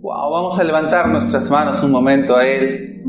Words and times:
Wow, 0.00 0.30
vamos 0.30 0.56
a 0.60 0.62
levantar 0.62 1.08
nuestras 1.08 1.50
manos 1.50 1.82
un 1.82 1.90
momento 1.90 2.36
a 2.36 2.46
Él. 2.46 3.02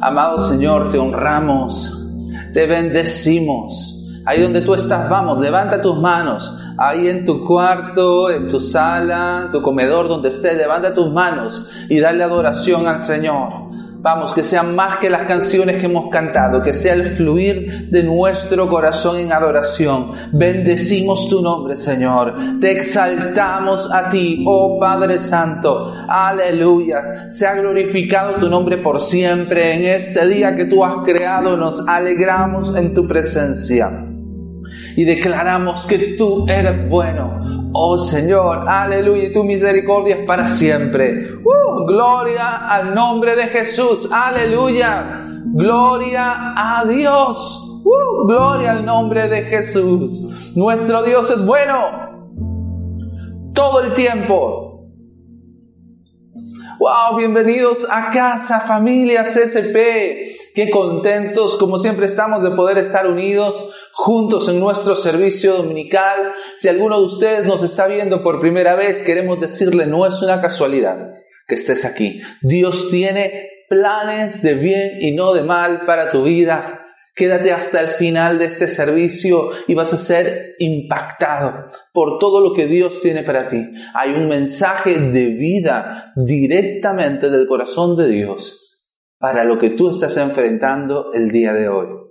Amado 0.00 0.40
Señor, 0.40 0.90
te 0.90 0.98
honramos, 0.98 2.04
te 2.52 2.66
bendecimos. 2.66 3.96
Ahí 4.26 4.42
donde 4.42 4.62
tú 4.62 4.74
estás, 4.74 5.08
vamos, 5.08 5.38
levanta 5.38 5.80
tus 5.80 5.96
manos. 6.00 6.58
Ahí 6.76 7.08
en 7.08 7.24
tu 7.24 7.46
cuarto, 7.46 8.28
en 8.28 8.48
tu 8.48 8.58
sala, 8.58 9.42
en 9.44 9.52
tu 9.52 9.62
comedor, 9.62 10.08
donde 10.08 10.30
estés, 10.30 10.56
levanta 10.56 10.92
tus 10.92 11.12
manos 11.12 11.70
y 11.88 12.00
dale 12.00 12.24
adoración 12.24 12.88
al 12.88 12.98
Señor. 12.98 13.69
Vamos, 14.02 14.32
que 14.32 14.42
sean 14.42 14.74
más 14.74 14.96
que 14.96 15.10
las 15.10 15.24
canciones 15.24 15.76
que 15.76 15.84
hemos 15.84 16.08
cantado, 16.08 16.62
que 16.62 16.72
sea 16.72 16.94
el 16.94 17.04
fluir 17.04 17.90
de 17.90 18.02
nuestro 18.02 18.66
corazón 18.66 19.18
en 19.18 19.30
adoración. 19.30 20.12
Bendecimos 20.32 21.28
tu 21.28 21.42
nombre, 21.42 21.76
Señor. 21.76 22.34
Te 22.62 22.72
exaltamos 22.72 23.92
a 23.92 24.08
ti, 24.08 24.42
oh 24.46 24.78
Padre 24.80 25.18
Santo. 25.18 25.94
Aleluya. 26.08 27.30
Sea 27.30 27.54
glorificado 27.54 28.36
tu 28.36 28.48
nombre 28.48 28.78
por 28.78 29.00
siempre. 29.00 29.74
En 29.74 29.84
este 29.84 30.26
día 30.26 30.56
que 30.56 30.64
tú 30.64 30.82
has 30.82 31.04
creado, 31.04 31.58
nos 31.58 31.86
alegramos 31.86 32.74
en 32.74 32.94
tu 32.94 33.06
presencia 33.06 34.09
y 34.96 35.04
declaramos 35.04 35.86
que 35.86 36.16
tú 36.16 36.46
eres 36.48 36.88
bueno. 36.88 37.40
Oh 37.72 37.98
Señor, 37.98 38.68
aleluya, 38.68 39.24
y 39.24 39.32
tu 39.32 39.44
misericordia 39.44 40.16
es 40.16 40.26
para 40.26 40.48
siempre. 40.48 41.34
Uh, 41.34 41.86
gloria 41.86 42.68
al 42.68 42.94
nombre 42.94 43.36
de 43.36 43.44
Jesús, 43.44 44.08
aleluya. 44.12 45.26
Gloria 45.52 46.54
a 46.56 46.84
Dios. 46.84 47.80
Uh, 47.84 48.26
gloria 48.26 48.72
al 48.72 48.84
nombre 48.84 49.28
de 49.28 49.42
Jesús. 49.42 50.28
Nuestro 50.54 51.02
Dios 51.02 51.30
es 51.30 51.44
bueno. 51.44 51.78
Todo 53.54 53.82
el 53.82 53.94
tiempo. 53.94 54.70
Wow, 56.78 57.18
bienvenidos 57.18 57.86
a 57.90 58.10
casa, 58.10 58.60
familia 58.60 59.24
CSP. 59.24 59.74
Qué 60.54 60.70
contentos, 60.72 61.56
como 61.56 61.78
siempre 61.78 62.06
estamos 62.06 62.42
de 62.42 62.50
poder 62.50 62.78
estar 62.78 63.06
unidos 63.06 63.70
juntos 64.00 64.48
en 64.48 64.58
nuestro 64.58 64.96
servicio 64.96 65.56
dominical. 65.56 66.32
Si 66.56 66.68
alguno 66.68 66.98
de 66.98 67.06
ustedes 67.06 67.44
nos 67.44 67.62
está 67.62 67.86
viendo 67.86 68.22
por 68.22 68.40
primera 68.40 68.74
vez, 68.74 69.04
queremos 69.04 69.38
decirle, 69.38 69.86
no 69.86 70.06
es 70.06 70.22
una 70.22 70.40
casualidad 70.40 71.16
que 71.46 71.56
estés 71.56 71.84
aquí. 71.84 72.22
Dios 72.40 72.88
tiene 72.90 73.50
planes 73.68 74.40
de 74.40 74.54
bien 74.54 75.02
y 75.02 75.12
no 75.12 75.34
de 75.34 75.42
mal 75.42 75.84
para 75.84 76.10
tu 76.10 76.22
vida. 76.22 76.80
Quédate 77.14 77.52
hasta 77.52 77.80
el 77.82 77.88
final 77.88 78.38
de 78.38 78.46
este 78.46 78.68
servicio 78.68 79.50
y 79.66 79.74
vas 79.74 79.92
a 79.92 79.98
ser 79.98 80.54
impactado 80.58 81.66
por 81.92 82.18
todo 82.18 82.40
lo 82.40 82.54
que 82.54 82.66
Dios 82.66 83.02
tiene 83.02 83.22
para 83.22 83.48
ti. 83.48 83.70
Hay 83.92 84.12
un 84.14 84.28
mensaje 84.28 84.94
de 84.94 85.26
vida 85.26 86.14
directamente 86.16 87.28
del 87.28 87.46
corazón 87.46 87.96
de 87.96 88.08
Dios 88.08 88.80
para 89.18 89.44
lo 89.44 89.58
que 89.58 89.68
tú 89.68 89.90
estás 89.90 90.16
enfrentando 90.16 91.12
el 91.12 91.30
día 91.30 91.52
de 91.52 91.68
hoy. 91.68 92.09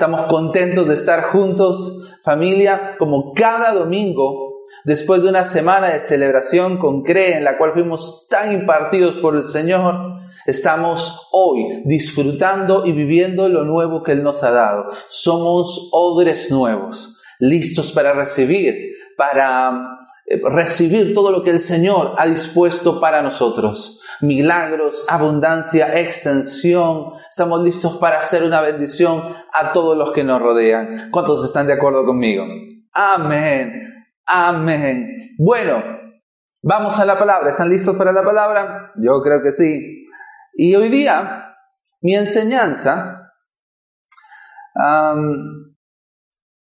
Estamos 0.00 0.28
contentos 0.28 0.88
de 0.88 0.94
estar 0.94 1.24
juntos, 1.24 2.16
familia, 2.22 2.96
como 2.98 3.34
cada 3.34 3.74
domingo, 3.74 4.64
después 4.82 5.22
de 5.22 5.28
una 5.28 5.44
semana 5.44 5.90
de 5.90 6.00
celebración 6.00 6.78
con 6.78 7.02
CRE, 7.02 7.36
en 7.36 7.44
la 7.44 7.58
cual 7.58 7.74
fuimos 7.74 8.26
tan 8.30 8.50
impartidos 8.50 9.16
por 9.16 9.36
el 9.36 9.42
Señor. 9.42 10.22
Estamos 10.46 11.28
hoy 11.32 11.82
disfrutando 11.84 12.86
y 12.86 12.92
viviendo 12.92 13.50
lo 13.50 13.64
nuevo 13.64 14.02
que 14.02 14.12
Él 14.12 14.22
nos 14.22 14.42
ha 14.42 14.50
dado. 14.50 14.86
Somos 15.10 15.90
odres 15.92 16.50
nuevos, 16.50 17.20
listos 17.38 17.92
para 17.92 18.14
recibir, 18.14 18.94
para 19.18 19.98
eh, 20.24 20.40
recibir 20.42 21.12
todo 21.12 21.30
lo 21.30 21.44
que 21.44 21.50
el 21.50 21.60
Señor 21.60 22.14
ha 22.16 22.26
dispuesto 22.26 23.00
para 23.00 23.20
nosotros 23.20 24.00
milagros, 24.20 25.04
abundancia, 25.08 25.98
extensión. 25.98 27.12
Estamos 27.30 27.62
listos 27.62 27.96
para 27.98 28.18
hacer 28.18 28.42
una 28.42 28.60
bendición 28.60 29.22
a 29.52 29.72
todos 29.72 29.96
los 29.96 30.12
que 30.12 30.24
nos 30.24 30.42
rodean. 30.42 31.12
¿Cuántos 31.12 31.44
están 31.44 31.68
de 31.68 31.74
acuerdo 31.74 32.04
conmigo? 32.04 32.44
Amén. 32.92 34.04
Amén. 34.26 35.36
Bueno, 35.38 35.80
vamos 36.60 36.98
a 36.98 37.04
la 37.04 37.16
palabra. 37.16 37.50
¿Están 37.50 37.68
listos 37.68 37.94
para 37.94 38.10
la 38.10 38.24
palabra? 38.24 38.92
Yo 38.96 39.22
creo 39.22 39.40
que 39.42 39.52
sí. 39.52 40.04
Y 40.54 40.74
hoy 40.74 40.88
día, 40.88 41.54
mi 42.00 42.16
enseñanza 42.16 43.30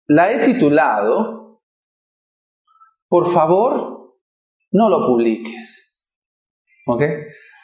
la 0.08 0.32
he 0.32 0.46
titulado, 0.46 1.64
por 3.08 3.34
favor, 3.34 4.20
no 4.72 4.88
lo 4.88 5.08
publiques. 5.08 6.00
¿Ok? 6.86 7.02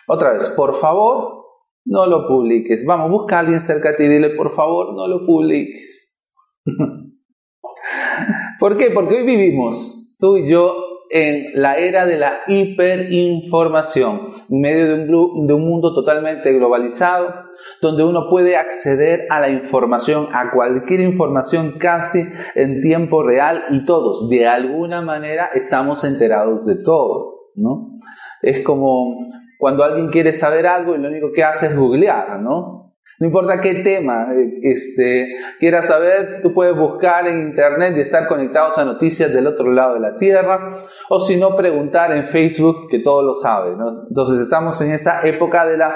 Otra 0.07 0.33
vez, 0.33 0.49
por 0.49 0.79
favor, 0.79 1.44
no 1.85 2.05
lo 2.07 2.27
publiques. 2.27 2.83
Vamos, 2.85 3.09
busca 3.11 3.37
a 3.37 3.39
alguien 3.39 3.61
cerca 3.61 3.91
de 3.91 3.97
ti 3.97 4.03
y 4.03 4.09
dile, 4.09 4.31
por 4.31 4.51
favor, 4.51 4.95
no 4.95 5.07
lo 5.07 5.25
publiques. 5.25 6.23
¿Por 8.59 8.77
qué? 8.77 8.89
Porque 8.91 9.15
hoy 9.15 9.25
vivimos, 9.25 10.15
tú 10.19 10.37
y 10.37 10.49
yo, 10.49 10.75
en 11.11 11.61
la 11.61 11.77
era 11.77 12.05
de 12.05 12.17
la 12.17 12.41
hiperinformación, 12.47 14.33
en 14.49 14.59
medio 14.59 14.87
de 14.87 14.93
un, 15.15 15.47
de 15.47 15.53
un 15.53 15.67
mundo 15.67 15.93
totalmente 15.93 16.51
globalizado, 16.53 17.45
donde 17.81 18.03
uno 18.03 18.27
puede 18.29 18.57
acceder 18.57 19.27
a 19.29 19.39
la 19.39 19.49
información, 19.49 20.27
a 20.33 20.51
cualquier 20.51 21.01
información 21.01 21.75
casi 21.77 22.23
en 22.55 22.81
tiempo 22.81 23.23
real 23.23 23.63
y 23.69 23.85
todos, 23.85 24.29
de 24.29 24.47
alguna 24.47 25.01
manera, 25.01 25.49
estamos 25.53 26.03
enterados 26.03 26.65
de 26.65 26.83
todo, 26.83 27.51
¿no? 27.55 27.99
Es 28.41 28.63
como 28.63 29.21
cuando 29.57 29.83
alguien 29.83 30.09
quiere 30.09 30.33
saber 30.33 30.67
algo 30.67 30.95
y 30.95 30.99
lo 30.99 31.07
único 31.07 31.31
que 31.31 31.43
hace 31.43 31.67
es 31.67 31.75
googlear, 31.75 32.39
¿no? 32.39 32.85
No 33.17 33.27
importa 33.27 33.61
qué 33.61 33.75
tema 33.75 34.27
eh, 34.33 34.59
este, 34.63 35.37
quieras 35.59 35.85
saber, 35.85 36.41
tú 36.41 36.53
puedes 36.53 36.75
buscar 36.75 37.27
en 37.27 37.47
internet 37.47 37.93
y 37.95 38.01
estar 38.01 38.27
conectados 38.27 38.77
a 38.77 38.83
noticias 38.83 39.33
del 39.33 39.47
otro 39.47 39.71
lado 39.71 39.93
de 39.93 40.01
la 40.01 40.17
tierra, 40.17 40.79
o 41.09 41.19
si 41.21 41.37
no, 41.37 41.55
preguntar 41.55 42.15
en 42.15 42.25
Facebook, 42.25 42.89
que 42.89 42.99
todo 42.99 43.23
lo 43.23 43.33
sabe. 43.33 43.75
¿no? 43.77 43.89
Entonces 44.07 44.39
estamos 44.41 44.81
en 44.81 44.91
esa 44.91 45.25
época 45.25 45.65
de 45.65 45.77
la 45.77 45.95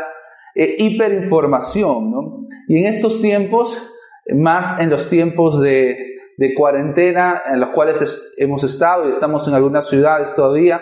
eh, 0.56 0.76
hiperinformación, 0.80 2.10
¿no? 2.10 2.40
Y 2.68 2.78
en 2.78 2.86
estos 2.86 3.22
tiempos, 3.22 3.94
más 4.34 4.80
en 4.80 4.90
los 4.90 5.10
tiempos 5.10 5.60
de, 5.62 5.98
de 6.38 6.54
cuarentena 6.54 7.42
en 7.52 7.60
los 7.60 7.70
cuales 7.70 8.34
hemos 8.38 8.64
estado 8.64 9.08
y 9.08 9.12
estamos 9.12 9.46
en 9.48 9.56
algunas 9.56 9.90
ciudades 9.90 10.34
todavía, 10.36 10.82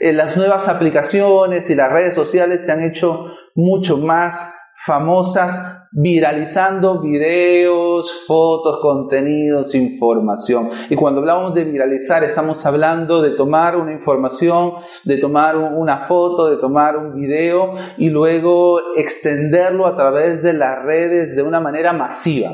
eh, 0.00 0.12
las 0.12 0.36
nuevas 0.36 0.68
aplicaciones 0.68 1.70
y 1.70 1.74
las 1.74 1.90
redes 1.90 2.14
sociales 2.14 2.64
se 2.64 2.72
han 2.72 2.82
hecho 2.82 3.32
mucho 3.54 3.96
más 3.98 4.54
famosas 4.84 5.88
viralizando 5.92 7.00
videos, 7.00 8.24
fotos, 8.26 8.78
contenidos, 8.80 9.74
información. 9.74 10.68
Y 10.90 10.96
cuando 10.96 11.20
hablamos 11.20 11.54
de 11.54 11.64
viralizar, 11.64 12.22
estamos 12.22 12.64
hablando 12.66 13.22
de 13.22 13.30
tomar 13.30 13.76
una 13.76 13.92
información, 13.92 14.74
de 15.04 15.16
tomar 15.16 15.56
una 15.56 16.00
foto, 16.06 16.50
de 16.50 16.58
tomar 16.58 16.98
un 16.98 17.14
video 17.14 17.74
y 17.96 18.10
luego 18.10 18.94
extenderlo 18.96 19.86
a 19.86 19.94
través 19.94 20.42
de 20.42 20.52
las 20.52 20.82
redes 20.84 21.34
de 21.34 21.42
una 21.42 21.60
manera 21.60 21.94
masiva. 21.94 22.52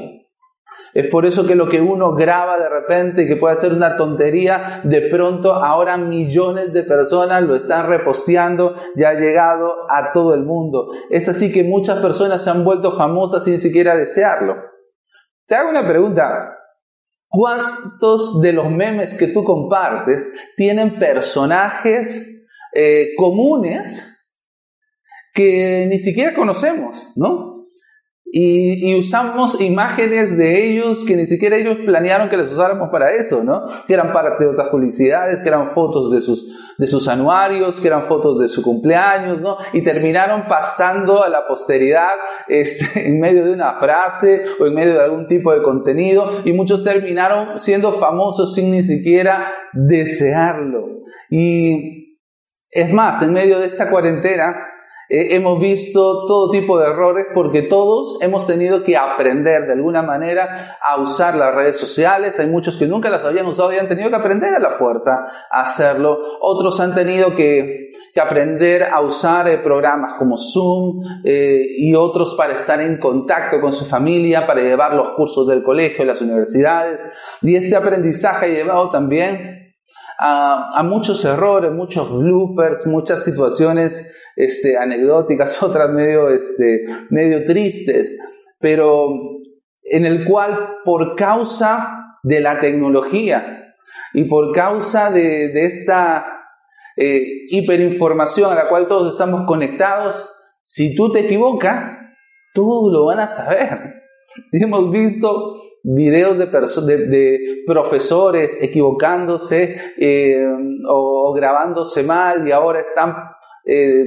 Es 0.95 1.09
por 1.09 1.25
eso 1.25 1.47
que 1.47 1.55
lo 1.55 1.69
que 1.69 1.81
uno 1.81 2.15
graba 2.15 2.59
de 2.59 2.69
repente, 2.69 3.27
que 3.27 3.37
puede 3.37 3.57
ser 3.57 3.73
una 3.73 3.97
tontería, 3.97 4.81
de 4.85 5.03
pronto 5.03 5.55
ahora 5.55 5.97
millones 5.97 6.73
de 6.73 6.83
personas 6.83 7.43
lo 7.43 7.57
están 7.57 7.87
reposteando, 7.87 8.75
ya 8.95 9.11
ha 9.11 9.15
llegado 9.15 9.73
a 9.91 10.13
todo 10.13 10.35
el 10.35 10.45
mundo. 10.45 10.91
Es 11.09 11.29
así 11.29 11.53
que 11.53 11.65
muchas 11.65 12.01
personas 12.01 12.45
se 12.45 12.51
han 12.51 12.65
vuelto 12.65 12.93
famosas 12.93 13.45
sin 13.45 13.59
siquiera 13.59 13.97
desearlo. 13.97 14.57
Te 15.47 15.55
hago 15.55 15.71
una 15.71 15.87
pregunta. 15.87 16.59
¿Cuántos 17.29 18.43
de 18.43 18.53
los 18.53 18.71
memes 18.71 19.17
que 19.19 19.29
tú 19.29 19.43
compartes 19.43 20.31
tienen 20.55 20.99
personajes 20.99 22.47
eh, 22.75 23.15
comunes 23.17 24.13
que 25.33 25.87
ni 25.89 25.99
siquiera 25.99 26.35
conocemos, 26.35 27.13
¿no? 27.17 27.52
Y, 28.35 28.99
usamos 28.99 29.61
imágenes 29.61 30.39
de 30.39 30.67
ellos 30.67 31.05
que 31.05 31.17
ni 31.17 31.27
siquiera 31.27 31.59
ellos 31.59 31.77
planearon 31.85 32.31
que 32.31 32.39
les 32.39 32.51
usáramos 32.51 32.89
para 32.89 33.11
eso, 33.11 33.45
¿no? 33.45 33.67
Que 33.87 33.93
eran 33.93 34.11
parte 34.11 34.45
de 34.45 34.51
otras 34.51 34.69
publicidades, 34.69 35.41
que 35.41 35.49
eran 35.49 35.67
fotos 35.73 36.11
de 36.11 36.23
sus, 36.23 36.49
de 36.79 36.87
sus 36.87 37.09
anuarios, 37.09 37.79
que 37.79 37.89
eran 37.89 38.05
fotos 38.05 38.39
de 38.39 38.49
su 38.49 38.63
cumpleaños, 38.63 39.43
¿no? 39.43 39.59
Y 39.75 39.83
terminaron 39.83 40.47
pasando 40.49 41.23
a 41.23 41.29
la 41.29 41.47
posteridad 41.47 42.15
este, 42.49 43.07
en 43.07 43.21
medio 43.21 43.45
de 43.45 43.53
una 43.53 43.79
frase 43.79 44.47
o 44.59 44.65
en 44.65 44.73
medio 44.73 44.95
de 44.95 45.03
algún 45.03 45.27
tipo 45.27 45.53
de 45.53 45.63
contenido 45.63 46.41
y 46.47 46.55
muchos 46.55 46.83
terminaron 46.83 47.59
siendo 47.59 47.93
famosos 47.93 48.55
sin 48.55 48.71
ni 48.71 48.83
siquiera 48.83 49.53
desearlo. 49.75 50.87
Y 51.29 52.17
es 52.71 52.91
más, 52.95 53.21
en 53.21 53.35
medio 53.35 53.61
de 53.61 53.67
esta 53.67 53.91
cuarentena, 53.91 54.72
Eh, 55.15 55.37
hemos 55.37 55.61
visto 55.61 56.25
todo 56.27 56.49
tipo 56.49 56.79
de 56.79 56.87
errores 56.87 57.27
porque 57.35 57.61
todos 57.61 58.17
hemos 58.23 58.47
tenido 58.47 58.83
que 58.83 58.97
aprender 58.97 59.67
de 59.67 59.75
alguna 59.75 60.01
manera 60.01 60.79
a 60.81 60.99
usar 61.03 61.35
las 61.35 61.55
redes 61.55 61.77
sociales. 61.77 62.41
Hay 62.41 62.47
muchos 62.47 62.79
que 62.79 62.87
nunca 62.87 63.11
las 63.11 63.23
habían 63.23 63.45
usado 63.45 63.71
y 63.75 63.77
han 63.77 63.89
tenido 63.89 64.09
que 64.09 64.17
aprender 64.17 64.55
a 64.55 64.59
la 64.59 64.71
fuerza 64.71 65.11
a 65.51 65.65
hacerlo. 65.65 66.17
Otros 66.41 66.81
han 66.81 66.95
tenido 66.95 67.37
que, 67.37 67.91
aprender 68.19 68.85
a 68.85 69.01
usar 69.01 69.49
eh, 69.49 69.59
programas 69.59 70.15
como 70.19 70.39
Zoom 70.39 71.03
eh, 71.25 71.63
y 71.79 71.95
otros 71.95 72.35
para 72.35 72.55
estar 72.55 72.81
en 72.81 72.97
contacto 72.99 73.61
con 73.61 73.75
su 73.75 73.85
familia, 73.85 74.47
para 74.47 74.63
llevar 74.63 74.95
los 74.95 75.11
cursos 75.11 75.47
del 75.47 75.63
colegio, 75.63 76.07
las 76.07 76.23
universidades. 76.23 77.01
Y 77.43 77.55
este 77.55 77.77
aprendizaje 77.77 78.47
ha 78.47 78.49
llevado 78.49 78.91
también 78.91 79.75
a, 80.19 80.79
a 80.79 80.83
muchos 80.83 81.23
errores, 81.27 81.71
muchos 81.71 82.11
bloopers, 82.11 82.87
muchas 82.87 83.25
situaciones 83.25 84.22
este, 84.37 84.77
anecdóticas, 84.77 85.63
otras 85.63 85.91
medio, 85.91 86.29
este, 86.31 86.85
medio 87.11 87.45
tristes, 87.45 88.19
pero 88.59 89.09
en 89.85 90.07
el 90.07 90.25
cual 90.25 90.77
por 90.85 91.17
causa 91.17 92.19
de 92.23 92.41
la 92.41 92.61
tecnología 92.61 93.75
y 94.15 94.25
por 94.25 94.53
causa 94.53 95.11
de, 95.11 95.53
esta 95.65 96.27
eh, 96.97 97.23
hiperinformación 97.51 98.53
a 98.53 98.55
la 98.55 98.69
cual 98.69 98.87
todos 98.87 99.13
estamos 99.13 99.43
conectados, 99.47 100.31
si 100.63 100.95
tú 100.95 101.11
te 101.11 101.21
equivocas, 101.21 101.99
todos 102.55 102.93
lo 102.93 103.07
van 103.07 103.21
a 103.21 103.29
saber. 103.29 104.03
hemos 104.53 104.91
visto 104.91 105.61
videos 105.85 106.39
de, 106.39 106.47
de, 106.47 107.39
profesores 107.67 108.63
equivocándose 108.63 109.81
eh, 109.97 110.47
o 110.89 111.33
grabándose 111.35 112.03
mal 112.03 112.47
y 112.47 112.53
ahora 112.53 112.81
están 112.81 113.15
eh, 113.65 114.05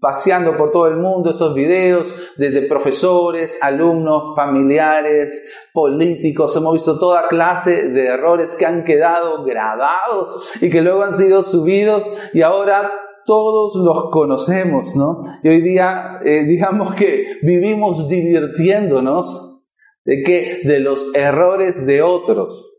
paseando 0.00 0.56
por 0.56 0.70
todo 0.70 0.88
el 0.88 0.96
mundo 0.96 1.30
esos 1.30 1.54
videos, 1.54 2.32
desde 2.36 2.62
profesores, 2.62 3.58
alumnos, 3.62 4.34
familiares, 4.34 5.46
políticos, 5.74 6.56
hemos 6.56 6.72
visto 6.72 6.98
toda 6.98 7.28
clase 7.28 7.88
de 7.88 8.06
errores 8.06 8.56
que 8.56 8.66
han 8.66 8.82
quedado 8.82 9.44
grabados 9.44 10.50
y 10.60 10.70
que 10.70 10.80
luego 10.80 11.02
han 11.02 11.14
sido 11.14 11.42
subidos 11.42 12.04
y 12.32 12.42
ahora 12.42 12.90
todos 13.26 13.76
los 13.76 14.10
conocemos, 14.10 14.96
¿no? 14.96 15.20
Y 15.42 15.50
hoy 15.50 15.60
día, 15.60 16.18
eh, 16.24 16.44
digamos 16.44 16.94
que 16.94 17.36
vivimos 17.42 18.08
divirtiéndonos 18.08 19.66
de 20.04 20.22
que 20.22 20.60
de 20.64 20.80
los 20.80 21.14
errores 21.14 21.86
de 21.86 22.02
otros. 22.02 22.69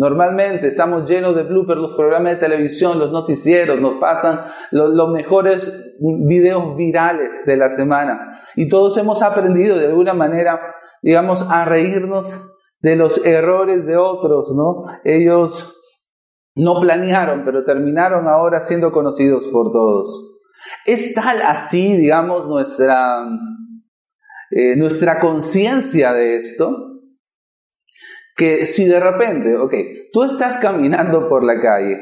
Normalmente 0.00 0.68
estamos 0.68 1.06
llenos 1.06 1.36
de 1.36 1.42
bloopers, 1.42 1.78
los 1.78 1.92
programas 1.92 2.32
de 2.32 2.38
televisión, 2.38 2.98
los 2.98 3.12
noticieros, 3.12 3.78
nos 3.82 4.00
pasan 4.00 4.46
los, 4.70 5.10
mejores 5.10 5.94
videos 6.00 6.74
virales 6.74 7.44
de 7.44 7.58
la 7.58 7.68
semana. 7.68 8.40
Y 8.56 8.66
todos 8.66 8.96
hemos 8.96 9.20
aprendido 9.20 9.76
de 9.76 9.88
alguna 9.88 10.14
manera, 10.14 10.58
digamos, 11.02 11.46
a 11.50 11.66
reírnos 11.66 12.56
de 12.80 12.96
los 12.96 13.26
errores 13.26 13.84
de 13.84 13.98
otros, 13.98 14.54
¿no? 14.56 14.84
Ellos 15.04 15.78
no 16.54 16.80
planearon, 16.80 17.44
pero 17.44 17.66
terminaron 17.66 18.26
ahora 18.26 18.62
siendo 18.62 18.92
conocidos 18.92 19.48
por 19.48 19.70
todos. 19.70 20.40
Es 20.86 21.12
tal 21.12 21.42
así, 21.42 21.94
digamos, 21.94 22.48
nuestra, 22.48 23.22
eh, 24.50 24.76
nuestra 24.76 25.20
conciencia 25.20 26.14
de 26.14 26.38
esto, 26.38 26.99
que 28.40 28.64
si 28.64 28.86
de 28.86 28.98
repente, 28.98 29.54
ok, 29.54 29.74
tú 30.14 30.24
estás 30.24 30.56
caminando 30.56 31.28
por 31.28 31.44
la 31.44 31.60
calle 31.60 31.98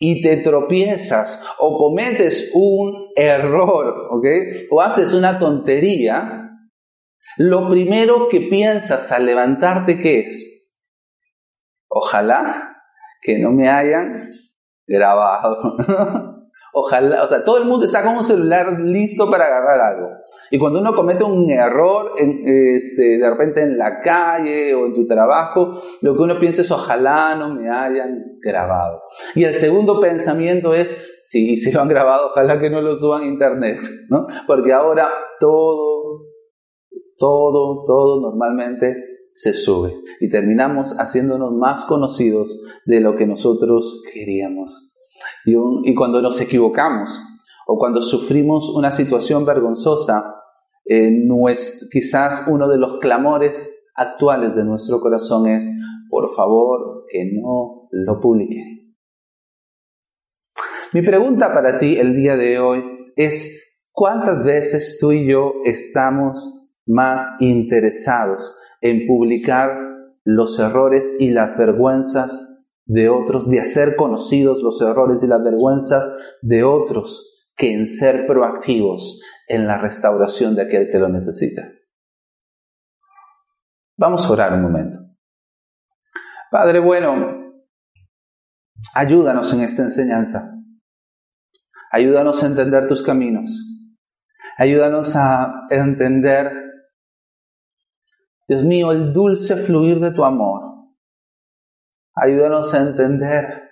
y 0.00 0.20
te 0.20 0.38
tropiezas 0.38 1.46
o 1.60 1.78
cometes 1.78 2.50
un 2.54 3.12
error, 3.14 4.08
ok, 4.10 4.26
o 4.72 4.82
haces 4.82 5.14
una 5.14 5.38
tontería, 5.38 6.50
lo 7.36 7.68
primero 7.68 8.28
que 8.28 8.40
piensas 8.40 9.12
al 9.12 9.26
levantarte, 9.26 10.02
¿qué 10.02 10.26
es? 10.26 10.72
Ojalá 11.86 12.76
que 13.22 13.38
no 13.38 13.52
me 13.52 13.68
hayan 13.68 14.32
grabado. 14.88 15.76
Ojalá, 16.72 17.22
o 17.22 17.28
sea, 17.28 17.44
todo 17.44 17.58
el 17.58 17.66
mundo 17.66 17.86
está 17.86 18.02
con 18.02 18.16
un 18.16 18.24
celular 18.24 18.80
listo 18.80 19.30
para 19.30 19.44
agarrar 19.44 19.80
algo. 19.80 20.08
Y 20.54 20.58
cuando 20.60 20.78
uno 20.78 20.94
comete 20.94 21.24
un 21.24 21.50
error, 21.50 22.12
este, 22.16 23.18
de 23.18 23.28
repente 23.28 23.60
en 23.62 23.76
la 23.76 23.98
calle 23.98 24.72
o 24.72 24.86
en 24.86 24.92
tu 24.92 25.04
trabajo, 25.04 25.82
lo 26.00 26.14
que 26.14 26.22
uno 26.22 26.38
piensa 26.38 26.62
es 26.62 26.70
ojalá 26.70 27.34
no 27.34 27.52
me 27.52 27.68
hayan 27.68 28.38
grabado. 28.40 29.02
Y 29.34 29.42
el 29.42 29.56
segundo 29.56 29.98
pensamiento 29.98 30.72
es, 30.72 31.18
sí, 31.24 31.56
si 31.56 31.72
lo 31.72 31.80
han 31.80 31.88
grabado, 31.88 32.28
ojalá 32.28 32.60
que 32.60 32.70
no 32.70 32.80
lo 32.82 32.96
suban 32.96 33.22
a 33.22 33.26
internet, 33.26 33.78
¿no? 34.10 34.28
Porque 34.46 34.72
ahora 34.72 35.08
todo, 35.40 36.20
todo, 37.18 37.82
todo 37.84 38.20
normalmente 38.20 38.94
se 39.32 39.54
sube 39.54 39.92
y 40.20 40.30
terminamos 40.30 40.94
haciéndonos 41.00 41.50
más 41.50 41.84
conocidos 41.86 42.62
de 42.86 43.00
lo 43.00 43.16
que 43.16 43.26
nosotros 43.26 44.04
queríamos. 44.12 44.94
Y, 45.46 45.94
cuando 45.96 46.22
nos 46.22 46.40
equivocamos 46.40 47.20
o 47.66 47.76
cuando 47.76 48.02
sufrimos 48.02 48.70
una 48.70 48.92
situación 48.92 49.44
vergonzosa, 49.44 50.42
eh, 50.84 51.10
quizás 51.90 52.46
uno 52.48 52.68
de 52.68 52.78
los 52.78 52.98
clamores 52.98 53.88
actuales 53.94 54.54
de 54.54 54.64
nuestro 54.64 55.00
corazón 55.00 55.46
es, 55.46 55.68
por 56.10 56.34
favor, 56.34 57.04
que 57.08 57.30
no 57.32 57.88
lo 57.90 58.20
publique. 58.20 58.84
Mi 60.92 61.02
pregunta 61.02 61.52
para 61.52 61.78
ti 61.78 61.96
el 61.96 62.14
día 62.14 62.36
de 62.36 62.58
hoy 62.58 62.84
es, 63.16 63.80
¿cuántas 63.90 64.44
veces 64.44 64.98
tú 65.00 65.12
y 65.12 65.26
yo 65.26 65.54
estamos 65.64 66.70
más 66.86 67.36
interesados 67.40 68.56
en 68.80 69.06
publicar 69.06 69.76
los 70.24 70.58
errores 70.58 71.16
y 71.18 71.30
las 71.30 71.56
vergüenzas 71.56 72.66
de 72.86 73.08
otros, 73.08 73.48
de 73.48 73.60
hacer 73.60 73.96
conocidos 73.96 74.62
los 74.62 74.80
errores 74.82 75.22
y 75.22 75.26
las 75.26 75.42
vergüenzas 75.42 76.12
de 76.42 76.64
otros, 76.64 77.46
que 77.56 77.72
en 77.72 77.86
ser 77.86 78.26
proactivos 78.26 79.20
en 79.48 79.66
la 79.66 79.78
restauración 79.78 80.54
de 80.54 80.62
aquel 80.62 80.88
que 80.90 80.98
lo 80.98 81.08
necesita. 81.08 81.70
Vamos 83.96 84.26
a 84.26 84.32
orar 84.32 84.52
un 84.54 84.62
momento. 84.62 84.98
Padre 86.50 86.80
bueno, 86.80 87.52
ayúdanos 88.94 89.52
en 89.52 89.60
esta 89.62 89.82
enseñanza. 89.82 90.50
Ayúdanos 91.90 92.42
a 92.42 92.46
entender 92.46 92.86
tus 92.86 93.02
caminos. 93.02 93.52
Ayúdanos 94.56 95.14
a 95.16 95.66
entender, 95.70 96.52
Dios 98.48 98.64
mío, 98.64 98.92
el 98.92 99.12
dulce 99.12 99.56
fluir 99.56 100.00
de 100.00 100.12
tu 100.12 100.24
amor 100.24 100.74
Ayúdanos 102.16 102.72
a 102.74 102.80
entender 102.80 103.62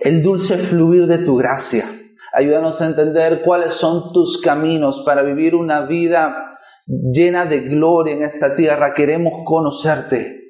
el 0.00 0.22
dulce 0.22 0.56
fluir 0.56 1.06
de 1.06 1.18
tu 1.18 1.36
gracia. 1.36 1.86
Ayúdanos 2.34 2.80
a 2.80 2.86
entender 2.86 3.42
cuáles 3.42 3.74
son 3.74 4.12
tus 4.12 4.40
caminos 4.40 5.02
para 5.04 5.22
vivir 5.22 5.54
una 5.54 5.82
vida 5.86 6.58
llena 6.86 7.46
de 7.46 7.60
gloria 7.60 8.14
en 8.14 8.24
esta 8.24 8.56
tierra. 8.56 8.92
Queremos 8.92 9.44
conocerte. 9.44 10.40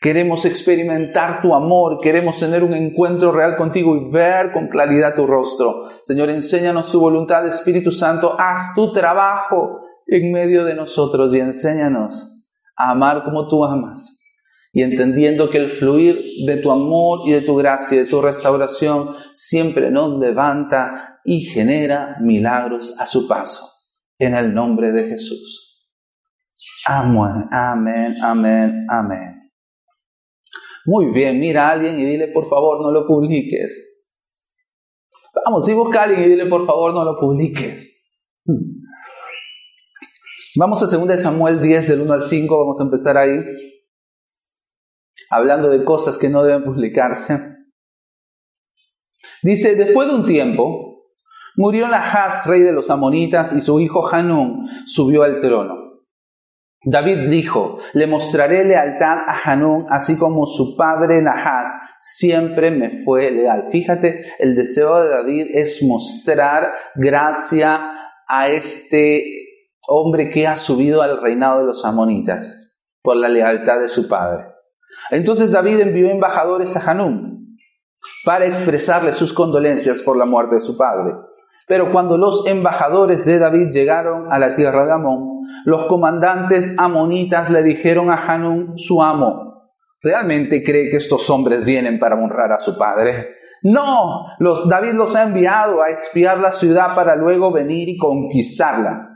Queremos 0.00 0.44
experimentar 0.44 1.42
tu 1.42 1.54
amor, 1.54 2.00
queremos 2.00 2.40
tener 2.40 2.64
un 2.64 2.74
encuentro 2.74 3.30
real 3.30 3.56
contigo 3.56 3.94
y 3.94 4.10
ver 4.10 4.50
con 4.50 4.66
claridad 4.66 5.14
tu 5.14 5.28
rostro. 5.28 5.84
Señor, 6.02 6.28
enséñanos 6.28 6.90
tu 6.90 6.98
voluntad, 6.98 7.46
Espíritu 7.46 7.92
Santo, 7.92 8.34
haz 8.36 8.74
tu 8.74 8.92
trabajo 8.92 9.78
en 10.08 10.32
medio 10.32 10.64
de 10.64 10.74
nosotros 10.74 11.32
y 11.32 11.38
enséñanos 11.38 12.48
a 12.76 12.90
amar 12.90 13.22
como 13.22 13.46
tú 13.46 13.64
amas 13.64 14.21
y 14.72 14.82
entendiendo 14.82 15.50
que 15.50 15.58
el 15.58 15.68
fluir 15.68 16.18
de 16.46 16.56
tu 16.56 16.70
amor 16.70 17.20
y 17.26 17.32
de 17.32 17.42
tu 17.42 17.54
gracia 17.56 17.96
y 17.96 18.00
de 18.00 18.06
tu 18.06 18.22
restauración 18.22 19.14
siempre 19.34 19.90
nos 19.90 20.18
levanta 20.18 21.20
y 21.24 21.42
genera 21.42 22.16
milagros 22.20 22.98
a 22.98 23.06
su 23.06 23.28
paso. 23.28 23.68
En 24.18 24.34
el 24.34 24.54
nombre 24.54 24.92
de 24.92 25.08
Jesús. 25.08 25.84
Amén, 26.86 27.48
amén, 27.50 28.16
amén, 28.22 28.86
amén. 28.88 29.52
Muy 30.86 31.12
bien, 31.12 31.38
mira 31.38 31.68
a 31.68 31.72
alguien 31.72 31.98
y 31.98 32.04
dile 32.04 32.28
por 32.28 32.48
favor 32.48 32.80
no 32.80 32.90
lo 32.90 33.06
publiques. 33.06 34.06
Vamos, 35.44 35.66
si 35.66 35.74
busca 35.74 36.00
a 36.00 36.04
alguien 36.04 36.24
y 36.24 36.28
dile 36.30 36.46
por 36.46 36.66
favor 36.66 36.94
no 36.94 37.04
lo 37.04 37.18
publiques. 37.20 38.10
Vamos 40.56 40.82
a 40.82 40.96
2 40.96 41.20
Samuel 41.20 41.60
10 41.60 41.88
del 41.88 42.00
1 42.02 42.12
al 42.12 42.20
5, 42.20 42.58
vamos 42.58 42.80
a 42.80 42.84
empezar 42.84 43.16
ahí 43.16 43.38
hablando 45.32 45.70
de 45.70 45.84
cosas 45.84 46.18
que 46.18 46.28
no 46.28 46.44
deben 46.44 46.62
publicarse. 46.62 47.56
Dice, 49.42 49.74
después 49.74 50.08
de 50.08 50.14
un 50.14 50.26
tiempo, 50.26 51.06
murió 51.56 51.88
Nahas, 51.88 52.46
rey 52.46 52.60
de 52.60 52.72
los 52.72 52.90
amonitas, 52.90 53.52
y 53.52 53.60
su 53.60 53.80
hijo 53.80 54.06
Hanún 54.06 54.68
subió 54.86 55.22
al 55.22 55.40
trono. 55.40 55.74
David 56.84 57.28
dijo, 57.28 57.78
le 57.94 58.06
mostraré 58.06 58.64
lealtad 58.64 59.18
a 59.26 59.36
Hanún, 59.44 59.86
así 59.88 60.18
como 60.18 60.46
su 60.46 60.76
padre 60.76 61.22
Nahas 61.22 61.74
siempre 61.98 62.70
me 62.70 63.04
fue 63.04 63.30
leal. 63.30 63.68
Fíjate, 63.70 64.24
el 64.38 64.54
deseo 64.54 65.02
de 65.02 65.08
David 65.08 65.46
es 65.54 65.82
mostrar 65.82 66.72
gracia 66.94 67.92
a 68.28 68.48
este 68.48 69.24
hombre 69.88 70.30
que 70.30 70.46
ha 70.46 70.56
subido 70.56 71.02
al 71.02 71.22
reinado 71.22 71.60
de 71.60 71.66
los 71.66 71.84
amonitas 71.84 72.72
por 73.02 73.16
la 73.16 73.28
lealtad 73.28 73.80
de 73.80 73.88
su 73.88 74.08
padre. 74.08 74.51
Entonces 75.10 75.50
David 75.50 75.80
envió 75.80 76.10
embajadores 76.10 76.76
a 76.76 76.90
Hanún 76.90 77.58
para 78.24 78.46
expresarle 78.46 79.12
sus 79.12 79.32
condolencias 79.32 80.00
por 80.02 80.16
la 80.16 80.26
muerte 80.26 80.56
de 80.56 80.60
su 80.60 80.76
padre. 80.76 81.14
Pero 81.66 81.90
cuando 81.90 82.18
los 82.18 82.46
embajadores 82.46 83.24
de 83.24 83.38
David 83.38 83.70
llegaron 83.70 84.32
a 84.32 84.38
la 84.38 84.54
tierra 84.54 84.84
de 84.84 84.92
Amón, 84.92 85.46
los 85.64 85.86
comandantes 85.86 86.74
amonitas 86.78 87.50
le 87.50 87.62
dijeron 87.62 88.10
a 88.10 88.16
Hanún, 88.16 88.76
su 88.76 89.02
amo, 89.02 89.70
¿realmente 90.00 90.62
cree 90.62 90.90
que 90.90 90.96
estos 90.96 91.28
hombres 91.30 91.64
vienen 91.64 91.98
para 91.98 92.16
honrar 92.16 92.52
a 92.52 92.58
su 92.58 92.76
padre? 92.76 93.36
No, 93.62 94.26
los, 94.40 94.68
David 94.68 94.94
los 94.94 95.14
ha 95.14 95.22
enviado 95.22 95.82
a 95.82 95.90
espiar 95.90 96.38
la 96.38 96.50
ciudad 96.50 96.96
para 96.96 97.14
luego 97.14 97.52
venir 97.52 97.88
y 97.88 97.96
conquistarla. 97.96 99.08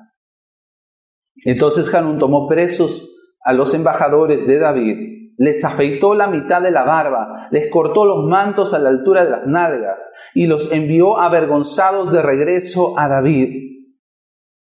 Entonces 1.45 1.93
Hanún 1.93 2.19
tomó 2.19 2.47
presos 2.47 3.13
a 3.45 3.53
los 3.53 3.75
embajadores 3.75 4.47
de 4.47 4.59
David 4.59 5.16
les 5.39 5.65
afeitó 5.65 6.15
la 6.15 6.29
mitad 6.29 6.63
de 6.63 6.71
la 6.71 6.85
barba, 6.85 7.49
les 7.51 7.71
cortó 7.71 8.05
los 8.05 8.25
mantos 8.25 8.75
a 8.75 8.79
la 8.79 8.89
altura 8.89 9.25
de 9.25 9.31
las 9.31 9.47
nalgas 9.47 10.11
y 10.35 10.47
los 10.47 10.73
envió 10.73 11.19
avergonzados 11.19 12.13
de 12.13 12.23
regreso 12.23 12.99
a 12.99 13.09
David. 13.09 13.85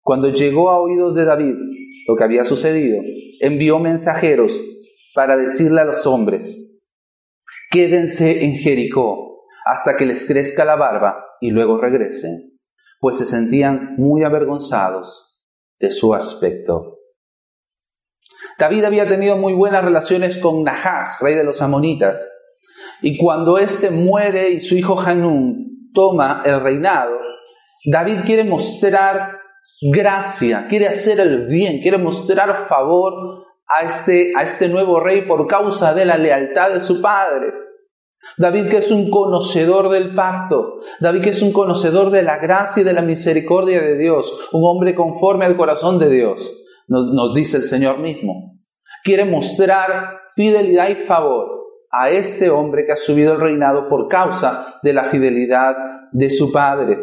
Cuando 0.01 0.29
llegó 0.29 0.69
a 0.69 0.79
oídos 0.79 1.15
de 1.15 1.25
David 1.25 1.55
lo 2.07 2.15
que 2.15 2.23
había 2.23 2.45
sucedido, 2.45 3.01
envió 3.39 3.79
mensajeros 3.79 4.59
para 5.13 5.37
decirle 5.37 5.81
a 5.81 5.85
los 5.85 6.05
hombres, 6.07 6.81
quédense 7.69 8.45
en 8.45 8.55
Jericó 8.55 9.45
hasta 9.65 9.95
que 9.95 10.05
les 10.05 10.25
crezca 10.25 10.65
la 10.65 10.75
barba 10.75 11.25
y 11.39 11.51
luego 11.51 11.77
regresen, 11.77 12.59
pues 12.99 13.17
se 13.17 13.25
sentían 13.25 13.95
muy 13.97 14.23
avergonzados 14.23 15.39
de 15.79 15.91
su 15.91 16.13
aspecto. 16.13 16.99
David 18.63 18.85
había 18.85 19.05
tenido 19.05 19.35
muy 19.35 19.51
buenas 19.51 19.83
relaciones 19.83 20.37
con 20.37 20.63
Nahas, 20.63 21.17
rey 21.19 21.35
de 21.35 21.43
los 21.43 21.61
amonitas, 21.61 22.31
y 23.01 23.17
cuando 23.17 23.57
éste 23.57 23.89
muere 23.89 24.51
y 24.51 24.61
su 24.61 24.77
hijo 24.77 24.97
Hanún 24.97 25.91
toma 25.93 26.43
el 26.45 26.61
reinado, 26.61 27.11
David 27.83 28.19
quiere 28.25 28.45
mostrar 28.45 29.31
gracia, 29.91 30.67
quiere 30.69 30.87
hacer 30.87 31.19
el 31.19 31.45
bien, 31.47 31.81
quiere 31.81 31.97
mostrar 31.97 32.55
favor 32.69 33.43
a 33.67 33.83
este, 33.83 34.31
a 34.33 34.43
este 34.43 34.69
nuevo 34.69 35.01
rey 35.01 35.23
por 35.23 35.45
causa 35.45 35.93
de 35.93 36.05
la 36.05 36.17
lealtad 36.17 36.71
de 36.71 36.79
su 36.79 37.01
padre. 37.01 37.51
David 38.37 38.69
que 38.69 38.77
es 38.77 38.91
un 38.91 39.09
conocedor 39.09 39.89
del 39.89 40.15
pacto, 40.15 40.79
David 41.01 41.23
que 41.23 41.31
es 41.31 41.41
un 41.41 41.51
conocedor 41.51 42.11
de 42.11 42.23
la 42.23 42.37
gracia 42.37 42.79
y 42.79 42.85
de 42.85 42.93
la 42.93 43.01
misericordia 43.01 43.81
de 43.81 43.97
Dios, 43.97 44.47
un 44.53 44.61
hombre 44.63 44.95
conforme 44.95 45.43
al 45.43 45.57
corazón 45.57 45.99
de 45.99 46.07
Dios 46.07 46.62
nos, 46.87 47.33
dice 47.33 47.57
el 47.57 47.63
Señor 47.63 47.99
mismo. 47.99 48.53
Quiere 49.03 49.25
mostrar 49.25 50.17
fidelidad 50.35 50.89
y 50.89 50.95
favor 50.95 51.63
a 51.91 52.09
este 52.09 52.49
hombre 52.49 52.85
que 52.85 52.93
ha 52.93 52.97
subido 52.97 53.33
el 53.33 53.39
reinado 53.39 53.87
por 53.87 54.07
causa 54.07 54.79
de 54.81 54.93
la 54.93 55.05
fidelidad 55.05 55.75
de 56.11 56.29
su 56.29 56.51
padre. 56.51 56.99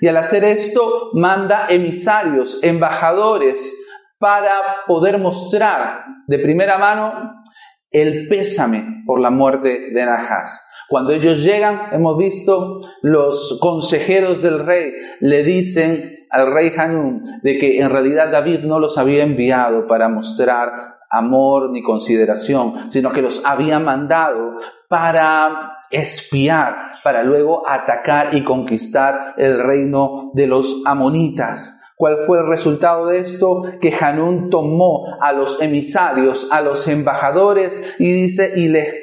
Y 0.00 0.08
al 0.08 0.16
hacer 0.16 0.44
esto, 0.44 1.10
manda 1.12 1.66
emisarios, 1.68 2.62
embajadores, 2.62 3.80
para 4.18 4.84
poder 4.86 5.18
mostrar 5.18 6.04
de 6.26 6.38
primera 6.38 6.78
mano 6.78 7.44
el 7.90 8.26
pésame 8.28 9.02
por 9.06 9.20
la 9.20 9.30
muerte 9.30 9.90
de 9.92 10.06
Nahas. 10.06 10.66
Cuando 10.88 11.12
ellos 11.12 11.42
llegan, 11.42 11.88
hemos 11.92 12.18
visto, 12.18 12.80
los 13.02 13.58
consejeros 13.60 14.42
del 14.42 14.64
rey 14.64 14.92
le 15.20 15.42
dicen 15.42 16.26
al 16.30 16.52
rey 16.52 16.72
Hanún 16.76 17.40
de 17.42 17.58
que 17.58 17.80
en 17.80 17.90
realidad 17.90 18.30
David 18.30 18.60
no 18.60 18.78
los 18.78 18.98
había 18.98 19.22
enviado 19.22 19.86
para 19.86 20.08
mostrar 20.08 20.98
amor 21.10 21.70
ni 21.70 21.82
consideración, 21.82 22.90
sino 22.90 23.12
que 23.12 23.22
los 23.22 23.44
había 23.46 23.78
mandado 23.78 24.58
para 24.88 25.80
espiar, 25.90 26.76
para 27.04 27.22
luego 27.22 27.68
atacar 27.68 28.34
y 28.34 28.42
conquistar 28.42 29.34
el 29.36 29.62
reino 29.62 30.32
de 30.34 30.46
los 30.46 30.82
amonitas. 30.84 31.83
¿Cuál 31.96 32.18
fue 32.26 32.38
el 32.38 32.48
resultado 32.48 33.06
de 33.06 33.18
esto? 33.18 33.62
Que 33.80 33.94
Hanún 33.94 34.50
tomó 34.50 35.04
a 35.20 35.32
los 35.32 35.62
emisarios, 35.62 36.48
a 36.50 36.60
los 36.60 36.88
embajadores 36.88 37.94
y 38.00 38.10
dice, 38.10 38.52
y 38.56 38.68
les, 38.68 38.94